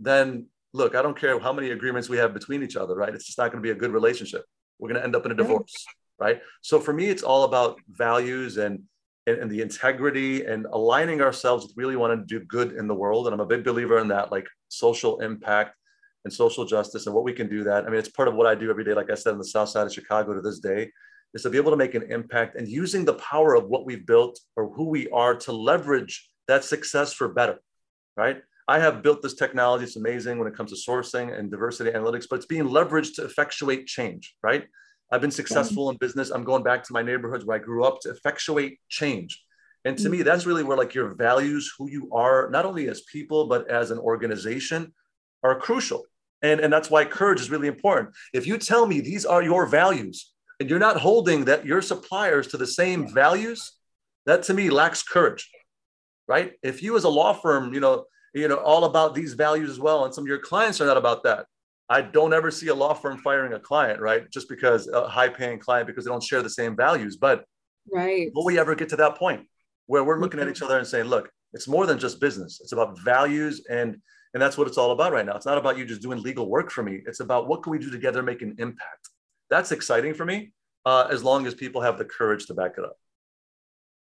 then 0.00 0.46
look, 0.72 0.94
I 0.94 1.02
don't 1.02 1.18
care 1.18 1.38
how 1.38 1.52
many 1.52 1.70
agreements 1.70 2.08
we 2.08 2.16
have 2.18 2.34
between 2.34 2.62
each 2.62 2.76
other, 2.76 2.94
right? 2.94 3.14
It's 3.14 3.26
just 3.26 3.38
not 3.38 3.50
going 3.50 3.62
to 3.62 3.66
be 3.66 3.70
a 3.70 3.78
good 3.78 3.92
relationship. 3.92 4.44
We're 4.78 4.88
going 4.88 5.00
to 5.00 5.04
end 5.04 5.16
up 5.16 5.24
in 5.26 5.32
a 5.32 5.34
divorce, 5.34 5.86
right? 6.18 6.40
So 6.60 6.80
for 6.80 6.92
me, 6.92 7.08
it's 7.08 7.22
all 7.22 7.44
about 7.44 7.80
values 7.88 8.56
and 8.58 8.82
and, 9.28 9.38
and, 9.38 9.48
the 9.48 9.60
integrity 9.60 10.46
and 10.46 10.66
aligning 10.72 11.20
ourselves 11.20 11.64
with 11.64 11.76
really 11.76 11.94
wanting 11.94 12.18
to 12.18 12.26
do 12.26 12.44
good 12.44 12.72
in 12.72 12.88
the 12.88 12.94
world. 12.94 13.28
And 13.28 13.34
I'm 13.34 13.38
a 13.38 13.46
big 13.46 13.62
believer 13.62 13.98
in 13.98 14.08
that, 14.08 14.32
like 14.32 14.48
social 14.68 15.20
impact 15.20 15.76
and 16.24 16.32
social 16.32 16.64
justice 16.64 17.06
and 17.06 17.14
what 17.14 17.22
we 17.22 17.32
can 17.32 17.48
do 17.48 17.62
that. 17.62 17.84
I 17.84 17.88
mean, 17.88 18.00
it's 18.00 18.08
part 18.08 18.26
of 18.26 18.34
what 18.34 18.48
I 18.48 18.56
do 18.56 18.68
every 18.68 18.82
day, 18.82 18.94
like 18.94 19.12
I 19.12 19.14
said, 19.14 19.32
on 19.32 19.38
the 19.38 19.44
South 19.44 19.68
Side 19.68 19.86
of 19.86 19.92
Chicago 19.92 20.34
to 20.34 20.40
this 20.40 20.58
day, 20.58 20.90
is 21.34 21.42
to 21.42 21.50
be 21.50 21.56
able 21.56 21.70
to 21.70 21.76
make 21.76 21.94
an 21.94 22.10
impact 22.10 22.56
and 22.56 22.68
using 22.68 23.04
the 23.04 23.14
power 23.14 23.54
of 23.54 23.68
what 23.68 23.86
we've 23.86 24.06
built 24.06 24.38
or 24.56 24.68
who 24.70 24.88
we 24.88 25.08
are 25.10 25.34
to 25.34 25.52
leverage 25.52 26.28
that 26.48 26.64
success 26.64 27.12
for 27.12 27.28
better, 27.28 27.58
right? 28.16 28.42
I 28.68 28.78
have 28.78 29.02
built 29.02 29.22
this 29.22 29.34
technology. 29.34 29.84
It's 29.84 29.96
amazing 29.96 30.38
when 30.38 30.48
it 30.48 30.56
comes 30.56 30.70
to 30.70 30.90
sourcing 30.90 31.36
and 31.36 31.50
diversity 31.50 31.90
analytics, 31.90 32.26
but 32.28 32.36
it's 32.36 32.46
being 32.46 32.68
leveraged 32.68 33.16
to 33.16 33.24
effectuate 33.24 33.86
change, 33.86 34.34
right? 34.42 34.64
I've 35.10 35.20
been 35.20 35.30
successful 35.30 35.90
in 35.90 35.96
business. 35.96 36.30
I'm 36.30 36.44
going 36.44 36.62
back 36.62 36.82
to 36.84 36.92
my 36.92 37.02
neighborhoods 37.02 37.44
where 37.44 37.56
I 37.56 37.62
grew 37.62 37.84
up 37.84 38.00
to 38.00 38.10
effectuate 38.10 38.78
change. 38.88 39.42
And 39.84 39.96
to 39.98 40.04
mm-hmm. 40.04 40.12
me, 40.12 40.22
that's 40.22 40.46
really 40.46 40.62
where 40.62 40.76
like 40.76 40.94
your 40.94 41.14
values, 41.14 41.72
who 41.76 41.90
you 41.90 42.08
are, 42.12 42.48
not 42.50 42.64
only 42.64 42.88
as 42.88 43.02
people, 43.02 43.46
but 43.46 43.68
as 43.68 43.90
an 43.90 43.98
organization 43.98 44.94
are 45.42 45.58
crucial. 45.58 46.04
And, 46.40 46.60
and 46.60 46.72
that's 46.72 46.90
why 46.90 47.04
courage 47.04 47.40
is 47.40 47.50
really 47.50 47.68
important. 47.68 48.10
If 48.32 48.46
you 48.46 48.58
tell 48.58 48.86
me 48.86 49.00
these 49.00 49.26
are 49.26 49.42
your 49.42 49.66
values 49.66 50.31
and 50.62 50.70
you're 50.70 50.78
not 50.78 50.96
holding 50.96 51.46
that 51.46 51.66
your 51.66 51.82
suppliers 51.82 52.46
to 52.46 52.56
the 52.56 52.68
same 52.68 53.12
values, 53.12 53.72
that 54.26 54.44
to 54.44 54.54
me 54.54 54.70
lacks 54.70 55.02
courage, 55.02 55.50
right? 56.28 56.52
If 56.62 56.84
you 56.84 56.96
as 56.96 57.02
a 57.02 57.08
law 57.08 57.32
firm, 57.32 57.74
you 57.74 57.80
know, 57.80 58.04
you 58.32 58.46
know, 58.46 58.58
all 58.58 58.84
about 58.84 59.12
these 59.12 59.34
values 59.34 59.68
as 59.68 59.80
well. 59.80 60.04
And 60.04 60.14
some 60.14 60.22
of 60.22 60.28
your 60.28 60.38
clients 60.38 60.80
are 60.80 60.86
not 60.86 60.96
about 60.96 61.24
that. 61.24 61.46
I 61.88 62.00
don't 62.00 62.32
ever 62.32 62.52
see 62.52 62.68
a 62.68 62.74
law 62.76 62.94
firm 62.94 63.18
firing 63.18 63.54
a 63.54 63.58
client, 63.58 64.00
right? 64.00 64.30
Just 64.30 64.48
because 64.48 64.86
a 64.86 65.08
high 65.08 65.28
paying 65.28 65.58
client 65.58 65.88
because 65.88 66.04
they 66.04 66.10
don't 66.12 66.22
share 66.22 66.42
the 66.42 66.48
same 66.48 66.76
values. 66.76 67.16
But 67.16 67.44
right. 67.92 68.30
will 68.32 68.44
we 68.44 68.56
ever 68.56 68.76
get 68.76 68.88
to 68.90 68.96
that 68.96 69.16
point 69.16 69.48
where 69.86 70.04
we're 70.04 70.20
looking 70.20 70.38
at 70.38 70.46
each 70.46 70.62
other 70.62 70.78
and 70.78 70.86
saying, 70.86 71.06
look, 71.06 71.28
it's 71.54 71.66
more 71.66 71.86
than 71.86 71.98
just 71.98 72.20
business. 72.20 72.60
It's 72.62 72.72
about 72.72 73.00
values 73.00 73.66
and 73.68 73.96
and 74.32 74.40
that's 74.40 74.56
what 74.56 74.68
it's 74.68 74.78
all 74.78 74.92
about 74.92 75.12
right 75.12 75.26
now. 75.26 75.34
It's 75.34 75.44
not 75.44 75.58
about 75.58 75.76
you 75.76 75.84
just 75.84 76.02
doing 76.02 76.22
legal 76.22 76.48
work 76.48 76.70
for 76.70 76.84
me. 76.84 77.02
It's 77.04 77.18
about 77.18 77.48
what 77.48 77.64
can 77.64 77.72
we 77.72 77.78
do 77.78 77.90
together, 77.90 78.22
make 78.22 78.40
an 78.42 78.54
impact. 78.58 79.08
That's 79.52 79.70
exciting 79.70 80.14
for 80.14 80.24
me, 80.24 80.50
uh, 80.86 81.08
as 81.10 81.22
long 81.22 81.46
as 81.46 81.54
people 81.54 81.82
have 81.82 81.98
the 81.98 82.06
courage 82.06 82.46
to 82.46 82.54
back 82.54 82.78
it 82.78 82.84
up. 82.86 82.98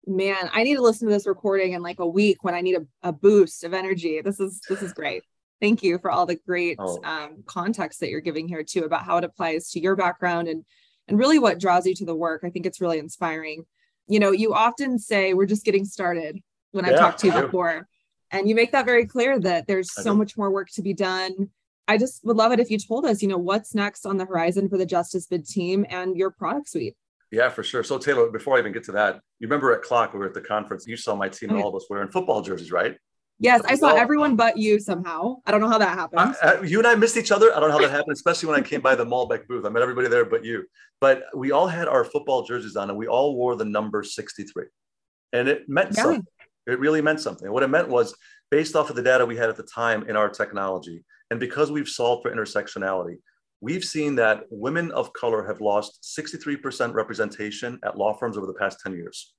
Man, 0.06 0.48
I 0.52 0.62
need 0.62 0.76
to 0.76 0.80
listen 0.80 1.08
to 1.08 1.12
this 1.12 1.26
recording 1.26 1.72
in 1.72 1.82
like 1.82 1.98
a 1.98 2.06
week 2.06 2.44
when 2.44 2.54
I 2.54 2.60
need 2.60 2.76
a, 2.76 2.86
a 3.02 3.12
boost 3.12 3.64
of 3.64 3.74
energy. 3.74 4.20
This 4.20 4.38
is 4.38 4.60
this 4.68 4.80
is 4.80 4.92
great. 4.92 5.24
Thank 5.60 5.82
you 5.82 5.98
for 5.98 6.12
all 6.12 6.24
the 6.24 6.38
great 6.46 6.76
oh. 6.78 7.00
um, 7.02 7.42
context 7.46 7.98
that 7.98 8.10
you're 8.10 8.20
giving 8.20 8.46
here 8.46 8.62
too 8.62 8.84
about 8.84 9.04
how 9.04 9.16
it 9.16 9.24
applies 9.24 9.70
to 9.70 9.80
your 9.80 9.96
background 9.96 10.46
and 10.46 10.64
and 11.08 11.18
really 11.18 11.40
what 11.40 11.58
draws 11.58 11.84
you 11.84 11.96
to 11.96 12.04
the 12.04 12.14
work. 12.14 12.42
I 12.44 12.50
think 12.50 12.64
it's 12.64 12.80
really 12.80 13.00
inspiring. 13.00 13.64
You 14.06 14.20
know, 14.20 14.30
you 14.30 14.54
often 14.54 15.00
say 15.00 15.34
we're 15.34 15.46
just 15.46 15.64
getting 15.64 15.84
started 15.84 16.38
when 16.70 16.84
yeah, 16.84 16.92
I've 16.92 16.98
talked 17.00 17.18
to 17.20 17.26
you 17.26 17.32
before. 17.32 17.88
And 18.30 18.48
you 18.48 18.54
make 18.54 18.70
that 18.70 18.86
very 18.86 19.06
clear 19.06 19.40
that 19.40 19.66
there's 19.66 19.92
so 19.92 20.14
much 20.14 20.36
more 20.36 20.52
work 20.52 20.68
to 20.74 20.82
be 20.82 20.94
done. 20.94 21.50
I 21.86 21.98
just 21.98 22.24
would 22.24 22.36
love 22.36 22.52
it 22.52 22.60
if 22.60 22.70
you 22.70 22.78
told 22.78 23.04
us, 23.04 23.22
you 23.22 23.28
know, 23.28 23.38
what's 23.38 23.74
next 23.74 24.06
on 24.06 24.16
the 24.16 24.24
horizon 24.24 24.68
for 24.68 24.78
the 24.78 24.86
JusticeBid 24.86 25.48
team 25.48 25.84
and 25.88 26.16
your 26.16 26.30
product 26.30 26.68
suite. 26.68 26.96
Yeah, 27.30 27.48
for 27.48 27.62
sure. 27.62 27.82
So 27.82 27.98
Taeler, 27.98 28.30
before 28.30 28.56
I 28.56 28.60
even 28.60 28.72
get 28.72 28.84
to 28.84 28.92
that, 28.92 29.16
you 29.38 29.48
remember 29.48 29.72
at 29.72 29.82
CLOC, 29.82 30.12
we 30.12 30.20
were 30.20 30.26
at 30.26 30.34
the 30.34 30.40
conference, 30.40 30.86
you 30.86 30.96
saw 30.96 31.16
my 31.16 31.28
team 31.28 31.50
and 31.50 31.60
all 31.60 31.68
of 31.68 31.74
us 31.74 31.86
wearing 31.90 32.08
football 32.08 32.42
jerseys, 32.42 32.70
right? 32.70 32.96
Yes, 33.40 33.62
I 33.66 33.74
saw 33.74 33.94
everyone 33.96 34.36
but 34.36 34.56
you 34.56 34.78
somehow. 34.78 35.36
I 35.44 35.50
don't 35.50 35.60
know 35.60 35.68
how 35.68 35.78
that 35.78 35.98
happened. 35.98 36.36
Uh, 36.40 36.62
you 36.62 36.78
and 36.78 36.86
I 36.86 36.94
missed 36.94 37.16
each 37.16 37.32
other. 37.32 37.54
I 37.54 37.58
don't 37.58 37.68
know 37.68 37.74
how 37.74 37.82
that 37.82 37.90
happened, 37.90 38.12
especially 38.12 38.48
when 38.48 38.60
I 38.60 38.62
came 38.62 38.80
by 38.80 38.94
the 38.94 39.04
Malbek 39.04 39.48
booth. 39.48 39.64
I 39.64 39.70
met 39.70 39.82
everybody 39.82 40.06
there 40.08 40.24
but 40.24 40.44
you. 40.44 40.64
But 41.00 41.24
we 41.34 41.50
all 41.50 41.66
had 41.66 41.88
our 41.88 42.04
football 42.04 42.44
jerseys 42.44 42.76
on 42.76 42.88
and 42.88 42.98
we 42.98 43.08
all 43.08 43.34
wore 43.34 43.56
the 43.56 43.64
number 43.64 44.04
63. 44.04 44.66
And 45.32 45.48
it 45.48 45.68
meant 45.68 45.90
yeah. 45.96 46.02
something. 46.04 46.26
It 46.66 46.78
really 46.78 47.02
meant 47.02 47.20
something. 47.20 47.50
What 47.50 47.64
it 47.64 47.68
meant 47.68 47.88
was 47.88 48.14
based 48.50 48.76
off 48.76 48.88
of 48.88 48.96
the 48.96 49.02
data 49.02 49.26
we 49.26 49.36
had 49.36 49.48
at 49.48 49.56
the 49.56 49.64
time 49.64 50.08
in 50.08 50.16
our 50.16 50.28
technology, 50.28 51.04
and 51.30 51.40
because 51.40 51.70
we've 51.70 51.88
solved 51.88 52.22
for 52.22 52.34
intersectionality, 52.34 53.16
we've 53.60 53.84
seen 53.84 54.16
that 54.16 54.44
women 54.50 54.90
of 54.92 55.12
color 55.12 55.46
have 55.46 55.60
lost 55.60 56.02
63% 56.18 56.94
representation 56.94 57.78
at 57.84 57.96
law 57.96 58.12
firms 58.12 58.36
over 58.36 58.46
the 58.46 58.54
past 58.54 58.78
10 58.84 58.92
years. 58.94 59.34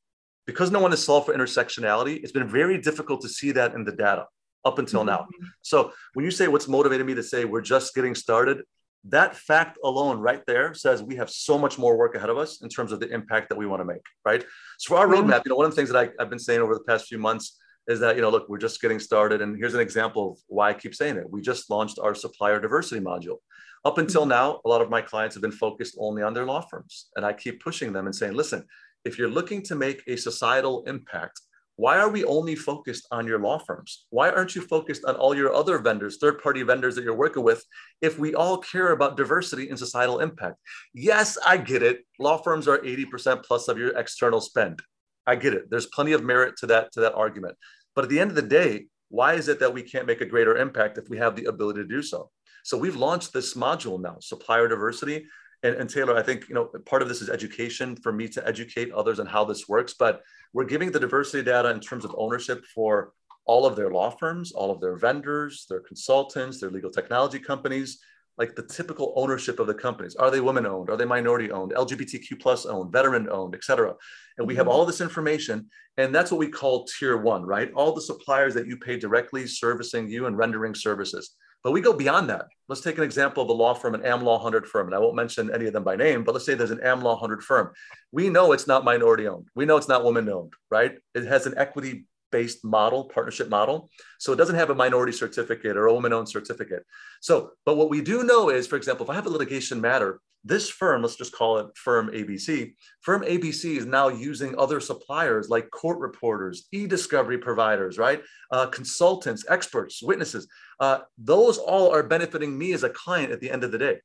Because 0.47 0.71
no 0.71 0.79
one 0.79 0.91
has 0.91 1.03
solved 1.03 1.27
for 1.27 1.35
intersectionality, 1.35 2.21
it's 2.21 2.31
been 2.31 2.47
very 2.47 2.77
difficult 2.79 3.21
to 3.21 3.29
see 3.29 3.51
that 3.51 3.73
in 3.73 3.83
the 3.83 3.91
data 3.91 4.25
up 4.63 4.79
until 4.79 5.01
mm-hmm. 5.01 5.09
now. 5.09 5.27
So 5.61 5.91
when 6.13 6.25
you 6.25 6.31
say 6.31 6.47
what's 6.47 6.67
motivated 6.67 7.05
me 7.05 7.15
to 7.15 7.23
say 7.23 7.45
we're 7.45 7.61
just 7.61 7.93
getting 7.93 8.15
started, 8.15 8.63
that 9.09 9.35
fact 9.35 9.77
alone 9.83 10.17
right 10.19 10.41
there 10.47 10.73
says 10.73 11.03
we 11.03 11.15
have 11.15 11.29
so 11.29 11.57
much 11.57 11.77
more 11.77 11.97
work 11.97 12.15
ahead 12.15 12.29
of 12.29 12.37
us 12.37 12.61
in 12.61 12.69
terms 12.69 12.91
of 12.91 12.99
the 12.99 13.07
impact 13.09 13.49
that 13.49 13.55
we 13.55 13.67
want 13.67 13.79
to 13.79 13.85
make 13.85 14.01
right 14.25 14.43
so 14.79 14.95
for 14.95 14.97
our 14.97 15.07
roadmap 15.07 15.43
you 15.45 15.49
know 15.49 15.55
one 15.55 15.65
of 15.65 15.71
the 15.71 15.75
things 15.75 15.89
that 15.89 15.97
I, 15.97 16.09
have 16.19 16.29
been 16.29 16.39
saying 16.39 16.59
over 16.59 16.73
the 16.73 16.83
past 16.83 17.05
few 17.05 17.19
months 17.19 17.57
is 17.87 17.99
that 17.99 18.15
you 18.15 18.21
know 18.21 18.29
look 18.29 18.47
we're 18.49 18.57
just 18.57 18.81
getting 18.81 18.99
started 18.99 19.41
and 19.41 19.57
here's 19.57 19.73
an 19.73 19.79
example 19.79 20.31
of 20.31 20.37
why 20.47 20.69
i 20.69 20.73
keep 20.73 20.95
saying 20.95 21.17
it 21.17 21.29
we 21.29 21.41
just 21.41 21.69
launched 21.69 21.99
our 21.99 22.15
supplier 22.15 22.59
diversity 22.59 23.01
module 23.01 23.37
up 23.83 23.97
until 23.97 24.21
mm-hmm. 24.21 24.29
now 24.29 24.61
a 24.65 24.69
lot 24.69 24.81
of 24.81 24.89
my 24.89 25.01
clients 25.01 25.35
have 25.35 25.41
been 25.41 25.51
focused 25.51 25.95
only 25.99 26.21
on 26.21 26.33
their 26.33 26.45
law 26.45 26.61
firms 26.61 27.07
and 27.15 27.25
i 27.25 27.33
keep 27.33 27.63
pushing 27.63 27.93
them 27.93 28.05
and 28.05 28.15
saying 28.15 28.33
listen 28.33 28.63
if 29.03 29.17
you're 29.17 29.29
looking 29.29 29.61
to 29.61 29.75
make 29.75 30.01
a 30.07 30.15
societal 30.15 30.83
impact 30.85 31.39
why 31.77 31.97
are 31.97 32.09
we 32.09 32.23
only 32.23 32.55
focused 32.55 33.05
on 33.11 33.27
your 33.27 33.39
law 33.39 33.57
firms? 33.57 34.05
Why 34.09 34.29
aren't 34.29 34.55
you 34.55 34.61
focused 34.61 35.03
on 35.03 35.15
all 35.15 35.35
your 35.35 35.53
other 35.53 35.77
vendors, 35.79 36.17
third 36.17 36.41
party 36.41 36.63
vendors 36.63 36.95
that 36.95 37.03
you're 37.03 37.15
working 37.15 37.43
with, 37.43 37.65
if 38.01 38.17
we 38.17 38.33
all 38.33 38.57
care 38.57 38.93
about 38.93 39.17
diversity 39.17 39.69
and 39.69 39.77
societal 39.77 40.19
impact? 40.19 40.55
Yes, 40.93 41.37
I 41.45 41.57
get 41.57 41.83
it. 41.83 42.05
Law 42.17 42.37
firms 42.37 42.69
are 42.69 42.77
80% 42.77 43.43
plus 43.43 43.67
of 43.67 43.77
your 43.77 43.97
external 43.97 44.39
spend. 44.39 44.81
I 45.27 45.35
get 45.35 45.53
it. 45.53 45.69
There's 45.69 45.87
plenty 45.87 46.13
of 46.13 46.23
merit 46.23 46.55
to 46.57 46.67
that, 46.67 46.91
to 46.93 47.01
that 47.01 47.13
argument. 47.13 47.55
But 47.95 48.03
at 48.03 48.09
the 48.09 48.19
end 48.19 48.29
of 48.29 48.35
the 48.35 48.41
day, 48.41 48.87
why 49.09 49.33
is 49.33 49.47
it 49.47 49.59
that 49.59 49.73
we 49.73 49.81
can't 49.81 50.07
make 50.07 50.21
a 50.21 50.25
greater 50.25 50.57
impact 50.57 50.97
if 50.97 51.09
we 51.09 51.17
have 51.17 51.35
the 51.35 51.45
ability 51.45 51.81
to 51.81 51.87
do 51.87 52.01
so? 52.01 52.29
So 52.63 52.77
we've 52.77 52.95
launched 52.95 53.31
this 53.31 53.53
module 53.53 54.01
now, 54.01 54.17
supplier 54.19 54.67
diversity. 54.67 55.27
And, 55.63 55.75
and 55.75 55.89
Taeler, 55.89 56.17
I 56.17 56.23
think 56.23 56.49
you 56.49 56.55
know 56.55 56.65
part 56.85 57.01
of 57.01 57.07
this 57.07 57.21
is 57.21 57.29
education 57.29 57.95
for 57.95 58.11
me 58.11 58.27
to 58.29 58.47
educate 58.47 58.91
others 58.91 59.19
on 59.19 59.25
how 59.27 59.45
this 59.45 59.67
works. 59.67 59.93
But 59.97 60.21
we're 60.53 60.65
giving 60.65 60.91
the 60.91 60.99
diversity 60.99 61.43
data 61.43 61.69
in 61.69 61.79
terms 61.79 62.05
of 62.05 62.15
ownership 62.17 62.65
for 62.73 63.13
all 63.45 63.65
of 63.65 63.75
their 63.75 63.91
law 63.91 64.09
firms, 64.09 64.51
all 64.51 64.71
of 64.71 64.81
their 64.81 64.97
vendors, 64.97 65.65
their 65.69 65.81
consultants, 65.81 66.59
their 66.59 66.71
legal 66.71 66.89
technology 66.89 67.39
companies, 67.39 67.99
like 68.37 68.55
the 68.55 68.63
typical 68.63 69.13
ownership 69.15 69.59
of 69.59 69.67
the 69.67 69.73
companies. 69.73 70.15
Are 70.15 70.29
they 70.29 70.41
women 70.41 70.65
owned? 70.65 70.89
Are 70.89 70.97
they 70.97 71.05
minority 71.05 71.51
owned? 71.51 71.73
LGBTQ 71.73 72.39
plus 72.39 72.65
owned, 72.65 72.91
veteran 72.91 73.29
owned, 73.29 73.55
et 73.55 73.63
cetera. 73.63 73.93
And 74.37 74.47
we 74.47 74.55
have 74.55 74.65
mm-hmm. 74.65 74.73
all 74.75 74.85
this 74.85 75.01
information. 75.01 75.69
And 75.97 76.13
that's 76.13 76.31
what 76.31 76.39
we 76.39 76.49
call 76.49 76.85
tier 76.85 77.17
one, 77.17 77.43
right? 77.43 77.71
All 77.73 77.93
the 77.93 78.01
suppliers 78.01 78.53
that 78.55 78.67
you 78.67 78.77
pay 78.77 78.97
directly 78.97 79.47
servicing 79.47 80.09
you 80.09 80.25
and 80.25 80.37
rendering 80.37 80.75
services. 80.75 81.35
But 81.63 81.71
we 81.71 81.81
go 81.81 81.93
beyond 81.93 82.29
that. 82.29 82.45
Let's 82.67 82.81
take 82.81 82.99
an 82.99 83.03
example 83.03 83.41
of 83.41 83.49
a 83.49 83.53
law 83.53 83.73
firm, 83.73 83.95
an 83.95 84.01
AmLaw 84.01 84.35
100 84.35 84.67
firm, 84.67 84.85
and 84.85 84.95
I 84.95 84.99
won't 84.99 85.15
mention 85.15 85.51
any 85.51 85.65
of 85.65 85.73
them 85.73 85.83
by 85.83 85.95
name, 85.95 86.23
but 86.23 86.33
let's 86.33 86.45
say 86.45 86.53
there's 86.53 86.69
an 86.69 86.77
AmLaw 86.77 87.13
100 87.13 87.41
firm. 87.41 87.71
We 88.11 88.29
know 88.29 88.51
it's 88.51 88.67
not 88.67 88.85
minority 88.85 89.27
owned. 89.27 89.47
We 89.55 89.65
know 89.65 89.75
it's 89.75 89.87
not 89.87 90.03
woman 90.03 90.29
owned, 90.29 90.53
right? 90.69 90.91
It 91.15 91.25
has 91.25 91.47
an 91.47 91.55
equity 91.57 92.05
based 92.37 92.65
model, 92.65 93.05
partnership 93.05 93.47
model. 93.49 93.89
So 94.19 94.33
it 94.33 94.35
doesn't 94.35 94.61
have 94.61 94.71
a 94.71 94.75
minority 94.75 95.13
certificate 95.13 95.77
or 95.77 95.85
a 95.85 95.93
woman 95.93 96.11
owned 96.11 96.29
certificate. 96.37 96.83
So, 97.21 97.51
but 97.65 97.77
what 97.77 97.89
we 97.89 98.01
do 98.01 98.23
know 98.23 98.49
is, 98.49 98.67
for 98.67 98.75
example, 98.75 99.05
if 99.05 99.09
I 99.09 99.15
have 99.15 99.27
a 99.27 99.35
litigation 99.37 99.79
matter 99.79 100.19
this 100.47 100.69
firm, 100.69 101.01
let's 101.01 101.15
just 101.15 101.35
call 101.39 101.57
it 101.57 101.67
firm 101.75 102.11
ABC, 102.11 102.75
firm 103.01 103.23
ABC 103.23 103.77
is 103.77 103.85
now 103.85 104.09
using 104.09 104.53
other 104.59 104.79
suppliers 104.79 105.49
like 105.49 105.71
court 105.71 105.97
reporters, 105.99 106.67
e-discovery 106.71 107.39
providers, 107.39 107.97
right? 107.97 108.21
Uh, 108.51 108.67
consultants, 108.67 109.43
experts, 109.49 110.03
witnesses. 110.03 110.47
Uh, 110.79 110.99
those 111.17 111.57
all 111.57 111.89
are 111.95 112.03
benefiting 112.03 112.55
me 112.55 112.73
as 112.73 112.83
a 112.83 112.89
client 112.89 113.31
at 113.31 113.39
the 113.39 113.49
end 113.49 113.63
of 113.63 113.71
the 113.71 113.79
day. 113.87 113.97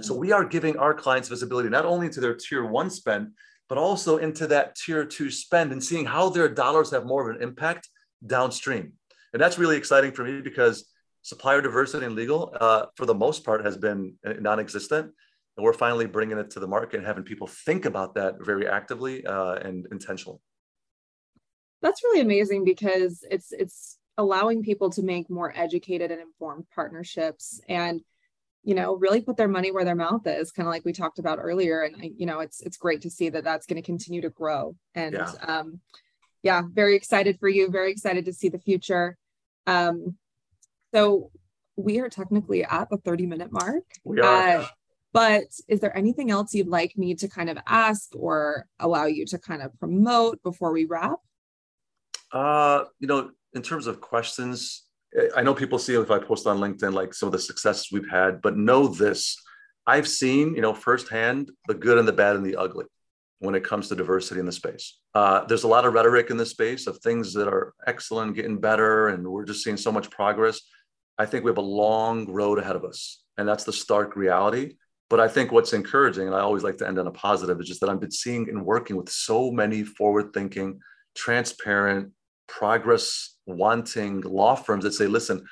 So 0.00 0.14
we 0.14 0.30
are 0.30 0.44
giving 0.44 0.76
our 0.76 0.94
clients 0.94 1.28
visibility 1.28 1.68
not 1.68 1.84
only 1.84 2.08
to 2.10 2.20
their 2.20 2.36
tier 2.36 2.64
one 2.64 2.88
spend, 2.88 3.32
but 3.68 3.78
also 3.78 4.16
into 4.18 4.46
that 4.46 4.74
tier 4.76 5.04
two 5.04 5.30
spend 5.30 5.72
and 5.72 5.82
seeing 5.82 6.06
how 6.06 6.28
their 6.28 6.48
dollars 6.48 6.90
have 6.90 7.06
more 7.06 7.28
of 7.28 7.36
an 7.36 7.42
impact 7.42 7.88
downstream. 8.26 8.92
And 9.32 9.42
that's 9.42 9.58
really 9.58 9.76
exciting 9.76 10.12
for 10.12 10.24
me 10.24 10.40
because 10.40 10.90
supplier 11.22 11.60
diversity 11.60 12.06
in 12.06 12.14
legal, 12.14 12.56
uh, 12.60 12.86
for 12.96 13.06
the 13.06 13.14
most 13.14 13.44
part, 13.44 13.64
has 13.64 13.76
been 13.76 14.14
non-existent. 14.24 15.12
And 15.56 15.64
we're 15.64 15.72
finally 15.72 16.06
bringing 16.06 16.38
it 16.38 16.50
to 16.50 16.60
the 16.60 16.68
market 16.68 16.98
and 16.98 17.06
having 17.06 17.24
people 17.24 17.46
think 17.46 17.84
about 17.84 18.14
that 18.14 18.36
very 18.40 18.68
actively 18.68 19.26
uh, 19.26 19.54
and 19.56 19.86
intentionally 19.90 20.38
that's 21.80 22.02
really 22.02 22.20
amazing 22.20 22.64
because 22.64 23.24
it's 23.30 23.52
it's 23.52 23.98
allowing 24.16 24.62
people 24.62 24.90
to 24.90 25.02
make 25.02 25.30
more 25.30 25.52
educated 25.56 26.10
and 26.10 26.20
informed 26.20 26.64
partnerships. 26.74 27.60
And 27.68 28.00
you 28.68 28.74
know 28.74 28.96
really 28.96 29.22
put 29.22 29.38
their 29.38 29.48
money 29.48 29.70
where 29.70 29.86
their 29.86 29.94
mouth 29.94 30.26
is 30.26 30.52
kind 30.52 30.68
of 30.68 30.70
like 30.70 30.84
we 30.84 30.92
talked 30.92 31.18
about 31.18 31.38
earlier 31.40 31.80
and 31.80 31.96
you 32.18 32.26
know 32.26 32.40
it's 32.40 32.60
it's 32.60 32.76
great 32.76 33.00
to 33.00 33.08
see 33.08 33.30
that 33.30 33.42
that's 33.42 33.64
going 33.64 33.80
to 33.80 33.86
continue 33.86 34.20
to 34.20 34.28
grow 34.28 34.76
and 34.94 35.14
yeah. 35.14 35.32
um 35.46 35.80
yeah 36.42 36.60
very 36.70 36.94
excited 36.94 37.40
for 37.40 37.48
you 37.48 37.70
very 37.70 37.90
excited 37.90 38.26
to 38.26 38.32
see 38.32 38.50
the 38.50 38.58
future 38.58 39.16
um 39.66 40.16
so 40.92 41.30
we 41.76 41.98
are 41.98 42.10
technically 42.10 42.62
at 42.62 42.90
the 42.90 42.98
30 42.98 43.24
minute 43.24 43.50
mark 43.50 43.84
we 44.04 44.20
are. 44.20 44.58
Uh, 44.58 44.66
but 45.14 45.44
is 45.66 45.80
there 45.80 45.96
anything 45.96 46.30
else 46.30 46.52
you'd 46.52 46.68
like 46.68 46.92
me 46.98 47.14
to 47.14 47.26
kind 47.26 47.48
of 47.48 47.56
ask 47.66 48.10
or 48.14 48.66
allow 48.78 49.06
you 49.06 49.24
to 49.24 49.38
kind 49.38 49.62
of 49.62 49.72
promote 49.80 50.42
before 50.42 50.70
we 50.70 50.84
wrap? 50.84 51.18
Uh, 52.30 52.84
you 52.98 53.06
know, 53.06 53.30
in 53.54 53.62
terms 53.62 53.86
of 53.86 54.02
questions, 54.02 54.84
I 55.36 55.42
know 55.42 55.54
people 55.54 55.78
see 55.78 55.94
if 55.94 56.10
I 56.10 56.18
post 56.18 56.46
on 56.46 56.58
LinkedIn 56.58 56.92
like 56.92 57.14
some 57.14 57.28
of 57.28 57.32
the 57.32 57.38
successes 57.38 57.88
we've 57.90 58.10
had, 58.10 58.42
but 58.42 58.56
know 58.56 58.88
this 58.88 59.36
I've 59.86 60.06
seen, 60.06 60.54
you 60.54 60.60
know, 60.60 60.74
firsthand 60.74 61.50
the 61.66 61.74
good 61.74 61.96
and 61.96 62.06
the 62.06 62.12
bad 62.12 62.36
and 62.36 62.44
the 62.44 62.56
ugly 62.56 62.84
when 63.38 63.54
it 63.54 63.64
comes 63.64 63.88
to 63.88 63.96
diversity 63.96 64.38
in 64.38 64.44
the 64.44 64.52
space. 64.52 64.98
Uh, 65.14 65.44
there's 65.46 65.62
a 65.62 65.68
lot 65.68 65.86
of 65.86 65.94
rhetoric 65.94 66.28
in 66.28 66.36
the 66.36 66.44
space 66.44 66.86
of 66.86 66.98
things 66.98 67.32
that 67.32 67.48
are 67.48 67.72
excellent, 67.86 68.34
getting 68.34 68.60
better, 68.60 69.08
and 69.08 69.26
we're 69.26 69.46
just 69.46 69.64
seeing 69.64 69.78
so 69.78 69.90
much 69.90 70.10
progress. 70.10 70.60
I 71.16 71.24
think 71.24 71.42
we 71.42 71.50
have 71.50 71.58
a 71.58 71.62
long 71.62 72.30
road 72.30 72.58
ahead 72.58 72.76
of 72.76 72.84
us, 72.84 73.22
and 73.38 73.48
that's 73.48 73.64
the 73.64 73.72
stark 73.72 74.14
reality. 74.14 74.74
But 75.08 75.20
I 75.20 75.28
think 75.28 75.52
what's 75.52 75.72
encouraging, 75.72 76.26
and 76.26 76.36
I 76.36 76.40
always 76.40 76.64
like 76.64 76.76
to 76.78 76.86
end 76.86 76.98
on 76.98 77.06
a 77.06 77.12
positive, 77.12 77.58
is 77.58 77.66
just 77.66 77.80
that 77.80 77.88
I've 77.88 78.00
been 78.00 78.10
seeing 78.10 78.48
and 78.50 78.66
working 78.66 78.96
with 78.96 79.08
so 79.08 79.50
many 79.50 79.84
forward 79.84 80.34
thinking, 80.34 80.80
transparent, 81.14 82.12
progress 82.48 83.36
wanting 83.46 84.22
law 84.22 84.56
firms 84.56 84.84
that 84.84 84.92
say, 84.92 85.06
listen, 85.06 85.38
at 85.38 85.44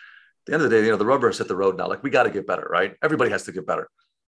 the 0.46 0.54
end 0.54 0.62
of 0.62 0.70
the 0.70 0.76
day, 0.76 0.84
you 0.84 0.90
know, 0.90 0.96
the 0.96 1.06
rubber 1.06 1.28
has 1.28 1.38
hit 1.38 1.48
the 1.48 1.56
road 1.56 1.76
now. 1.76 1.88
Like 1.88 2.02
we 2.02 2.10
got 2.10 2.24
to 2.24 2.30
get 2.30 2.46
better, 2.46 2.66
right? 2.70 2.94
Everybody 3.02 3.30
has 3.30 3.44
to 3.44 3.52
get 3.52 3.66
better. 3.66 3.88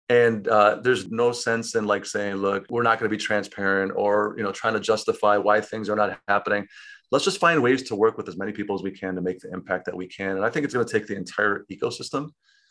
And 0.10 0.46
uh, 0.48 0.80
there's 0.82 1.10
no 1.10 1.32
sense 1.32 1.76
in 1.76 1.86
like 1.86 2.06
saying, 2.06 2.36
look, 2.36 2.66
we're 2.70 2.84
not 2.84 3.00
going 3.00 3.10
to 3.10 3.16
be 3.16 3.22
transparent 3.22 3.94
or, 3.96 4.36
you 4.38 4.44
know, 4.44 4.52
trying 4.52 4.74
to 4.74 4.80
justify 4.80 5.38
why 5.38 5.62
things 5.62 5.90
are 5.90 5.96
not 5.96 6.20
happening. 6.28 6.68
let's 7.12 7.24
just 7.24 7.40
find 7.40 7.62
ways 7.62 7.84
to 7.84 7.96
work 7.96 8.18
with 8.18 8.28
as 8.28 8.38
many 8.38 8.52
people 8.52 8.76
as 8.76 8.84
we 8.84 8.92
can 8.92 9.16
to 9.16 9.22
make 9.22 9.40
the 9.40 9.50
impact 9.52 9.86
that 9.86 9.96
we 9.96 10.08
can. 10.08 10.36
And 10.36 10.46
I 10.46 10.50
think 10.50 10.66
it's 10.66 10.74
going 10.74 10.86
to 10.86 10.92
take 10.92 11.08
the 11.08 11.16
entire 11.16 11.66
ecosystem. 11.72 12.30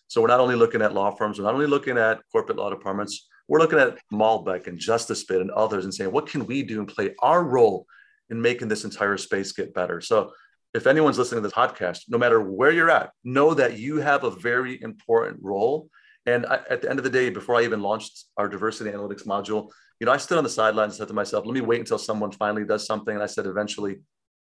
So 0.09 0.21
we're 0.21 0.29
not 0.29 0.41
only 0.41 0.57
looking 0.57 0.83
at 0.83 0.93
law 0.93 1.13
firms, 1.13 1.39
we're 1.39 1.45
not 1.45 1.55
only 1.55 1.67
looking 1.67 1.97
at 1.97 2.21
corporate 2.33 2.59
law 2.59 2.69
departments, 2.69 3.27
we're 3.49 3.61
looking 3.61 3.79
at 3.79 3.97
Malbek 4.13 4.67
and 4.67 4.79
JusticeBid 4.79 5.41
and 5.41 5.51
others 5.53 5.85
and 5.85 5.95
saying, 5.95 6.13
what 6.13 6.27
can 6.27 6.45
we 6.47 6.63
do 6.63 6.79
and 6.79 6.89
play 6.89 7.15
our 7.21 7.43
role 7.43 7.87
in 8.31 8.41
making 8.41 8.69
this 8.69 8.85
entire 8.85 9.17
space 9.17 9.53
get 9.53 9.75
better? 9.75 10.01
So 10.01 10.33
if 10.73 10.87
anyone's 10.87 11.19
listening 11.19 11.43
to 11.43 11.49
this 11.49 11.55
podcast, 11.55 12.05
no 12.09 12.19
matter 12.19 12.41
where 12.41 12.71
you're 12.71 12.91
at, 12.91 13.11
know 13.25 13.55
that 13.55 13.79
you 13.79 13.97
have 13.97 14.25
a 14.25 14.31
very 14.31 14.81
important 14.83 15.39
role. 15.43 15.89
And 16.27 16.47
I, 16.47 16.61
at 16.71 16.83
the 16.83 16.91
end 16.91 16.99
of 16.99 17.05
the 17.05 17.11
day, 17.11 17.31
before 17.31 17.57
I 17.57 17.65
even 17.65 17.83
launched 17.83 18.27
our 18.37 18.49
diversity 18.49 18.91
analytics 18.91 19.27
module, 19.27 19.71
you 19.99 20.07
know, 20.07 20.13
I 20.13 20.17
stood 20.17 20.39
on 20.39 20.45
the 20.45 20.51
sidelines 20.51 20.93
and 20.93 20.99
said 20.99 21.09
to 21.09 21.15
myself, 21.15 21.45
let 21.45 21.55
me 21.55 21.61
wait 21.61 21.81
until 21.81 21.99
someone 21.99 22.31
finally 22.31 22.65
does 22.65 22.87
something. 22.87 23.15
And 23.15 23.23
I 23.23 23.27
said, 23.27 23.47
eventually, 23.47 23.97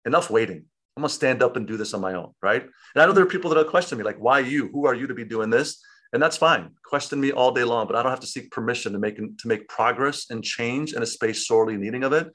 enough 0.05 0.31
waiting. 0.31 0.65
I'm 0.97 1.03
gonna 1.03 1.09
stand 1.11 1.43
up 1.43 1.57
and 1.57 1.67
do 1.67 1.77
this 1.77 1.95
on 1.95 2.01
my 2.01 2.15
own, 2.15 2.33
right? 2.43 2.63
And 2.63 3.03
I 3.03 3.07
know 3.07 3.13
there 3.13 3.23
are 3.23 3.29
people 3.29 3.51
that 3.51 3.57
will 3.57 3.65
question 3.71 3.99
me, 3.99 4.05
like, 4.05 4.19
why 4.19 4.41
you? 4.41 4.69
Who 4.73 4.87
are 4.87 4.95
you 4.95 5.07
to 5.07 5.15
be 5.15 5.25
doing 5.25 5.49
this? 5.49 5.81
And 6.13 6.21
that's 6.23 6.37
fine. 6.37 6.71
Question 6.85 7.21
me 7.21 7.31
all 7.31 7.53
day 7.53 7.65
long, 7.65 7.87
but 7.87 7.95
I 7.95 8.03
don't 8.03 8.11
have 8.11 8.21
to 8.21 8.27
seek 8.27 8.51
permission 8.51 8.93
to 8.93 8.99
make 8.99 9.17
to 9.17 9.49
make 9.49 9.69
progress 9.69 10.27
and 10.31 10.43
change 10.43 10.95
in 10.95 11.03
a 11.03 11.07
space 11.07 11.47
sorely 11.47 11.77
needing 11.77 12.03
of 12.03 12.13
it. 12.13 12.29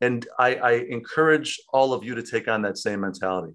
And 0.00 0.26
I, 0.38 0.54
I 0.54 0.72
encourage 0.88 1.60
all 1.72 1.92
of 1.92 2.04
you 2.04 2.14
to 2.14 2.22
take 2.22 2.48
on 2.48 2.62
that 2.62 2.78
same 2.78 3.00
mentality. 3.00 3.54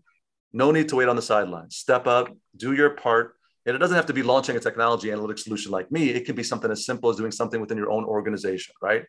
No 0.51 0.71
need 0.71 0.89
to 0.89 0.95
wait 0.95 1.07
on 1.07 1.15
the 1.15 1.21
sidelines. 1.21 1.77
Step 1.77 2.05
up, 2.05 2.29
do 2.57 2.73
your 2.73 2.91
part. 2.91 3.35
And 3.65 3.75
it 3.75 3.79
doesn't 3.79 3.95
have 3.95 4.05
to 4.07 4.13
be 4.13 4.23
launching 4.23 4.57
a 4.57 4.59
technology 4.59 5.07
analytics 5.07 5.39
solution 5.39 5.71
like 5.71 5.91
me. 5.91 6.09
It 6.09 6.25
can 6.25 6.35
be 6.35 6.43
something 6.43 6.69
as 6.69 6.85
simple 6.85 7.09
as 7.09 7.15
doing 7.15 7.31
something 7.31 7.61
within 7.61 7.77
your 7.77 7.89
own 7.89 8.03
organization, 8.03 8.75
right? 8.81 9.05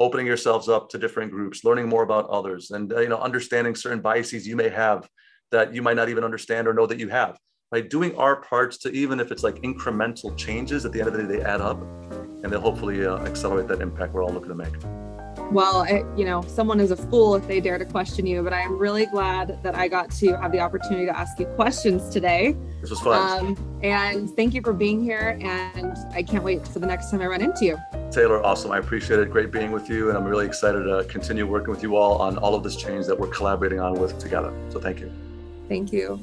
Opening 0.00 0.26
yourselves 0.26 0.68
up 0.68 0.88
to 0.90 0.98
different 0.98 1.30
groups, 1.30 1.64
learning 1.64 1.88
more 1.88 2.02
about 2.02 2.28
others, 2.28 2.72
and 2.72 2.92
uh, 2.92 3.00
you 3.00 3.08
know, 3.08 3.18
understanding 3.18 3.76
certain 3.76 4.00
biases 4.00 4.46
you 4.46 4.56
may 4.56 4.68
have 4.68 5.08
that 5.52 5.72
you 5.72 5.82
might 5.82 5.96
not 5.96 6.08
even 6.08 6.24
understand 6.24 6.66
or 6.66 6.74
know 6.74 6.86
that 6.86 6.98
you 6.98 7.08
have. 7.10 7.38
By 7.70 7.82
doing 7.82 8.16
our 8.16 8.36
parts 8.42 8.76
to 8.78 8.90
even 8.90 9.20
if 9.20 9.30
it's 9.30 9.44
like 9.44 9.56
incremental 9.62 10.36
changes, 10.36 10.84
at 10.84 10.92
the 10.92 10.98
end 10.98 11.08
of 11.08 11.14
the 11.14 11.22
day, 11.22 11.36
they 11.36 11.42
add 11.42 11.60
up, 11.60 11.80
and 11.80 12.50
they'll 12.50 12.60
hopefully 12.60 13.06
uh, 13.06 13.18
accelerate 13.18 13.68
that 13.68 13.80
impact 13.80 14.14
we're 14.14 14.24
all 14.24 14.32
looking 14.32 14.48
to 14.48 14.54
make 14.54 15.11
well, 15.52 15.82
it, 15.82 16.04
you 16.16 16.24
know, 16.24 16.42
someone 16.42 16.80
is 16.80 16.90
a 16.90 16.96
fool 16.96 17.34
if 17.34 17.46
they 17.46 17.60
dare 17.60 17.78
to 17.78 17.84
question 17.84 18.26
you, 18.26 18.42
but 18.42 18.52
I 18.52 18.60
am 18.60 18.78
really 18.78 19.06
glad 19.06 19.62
that 19.62 19.74
I 19.74 19.88
got 19.88 20.10
to 20.12 20.36
have 20.38 20.52
the 20.52 20.60
opportunity 20.60 21.04
to 21.06 21.16
ask 21.16 21.38
you 21.38 21.46
questions 21.46 22.08
today. 22.08 22.56
This 22.80 22.90
was 22.90 23.00
fun. 23.00 23.46
Um, 23.46 23.80
and 23.82 24.34
thank 24.34 24.54
you 24.54 24.62
for 24.62 24.72
being 24.72 25.02
here. 25.02 25.38
And 25.40 25.96
I 26.12 26.22
can't 26.22 26.42
wait 26.42 26.66
for 26.66 26.78
the 26.78 26.86
next 26.86 27.10
time 27.10 27.20
I 27.20 27.26
run 27.26 27.42
into 27.42 27.64
you. 27.64 27.78
Taeler, 28.10 28.44
awesome. 28.44 28.72
I 28.72 28.78
appreciate 28.78 29.20
it. 29.20 29.30
Great 29.30 29.50
being 29.50 29.72
with 29.72 29.88
you. 29.88 30.08
And 30.08 30.16
I'm 30.16 30.24
really 30.24 30.46
excited 30.46 30.84
to 30.84 31.04
continue 31.08 31.46
working 31.46 31.70
with 31.70 31.82
you 31.82 31.96
all 31.96 32.18
on 32.18 32.38
all 32.38 32.54
of 32.54 32.62
this 32.62 32.76
change 32.76 33.06
that 33.06 33.18
we're 33.18 33.28
collaborating 33.28 33.80
on 33.80 33.94
with 33.94 34.18
together. 34.18 34.52
So 34.70 34.80
thank 34.80 35.00
you. 35.00 35.12
Thank 35.68 35.92
you. 35.92 36.20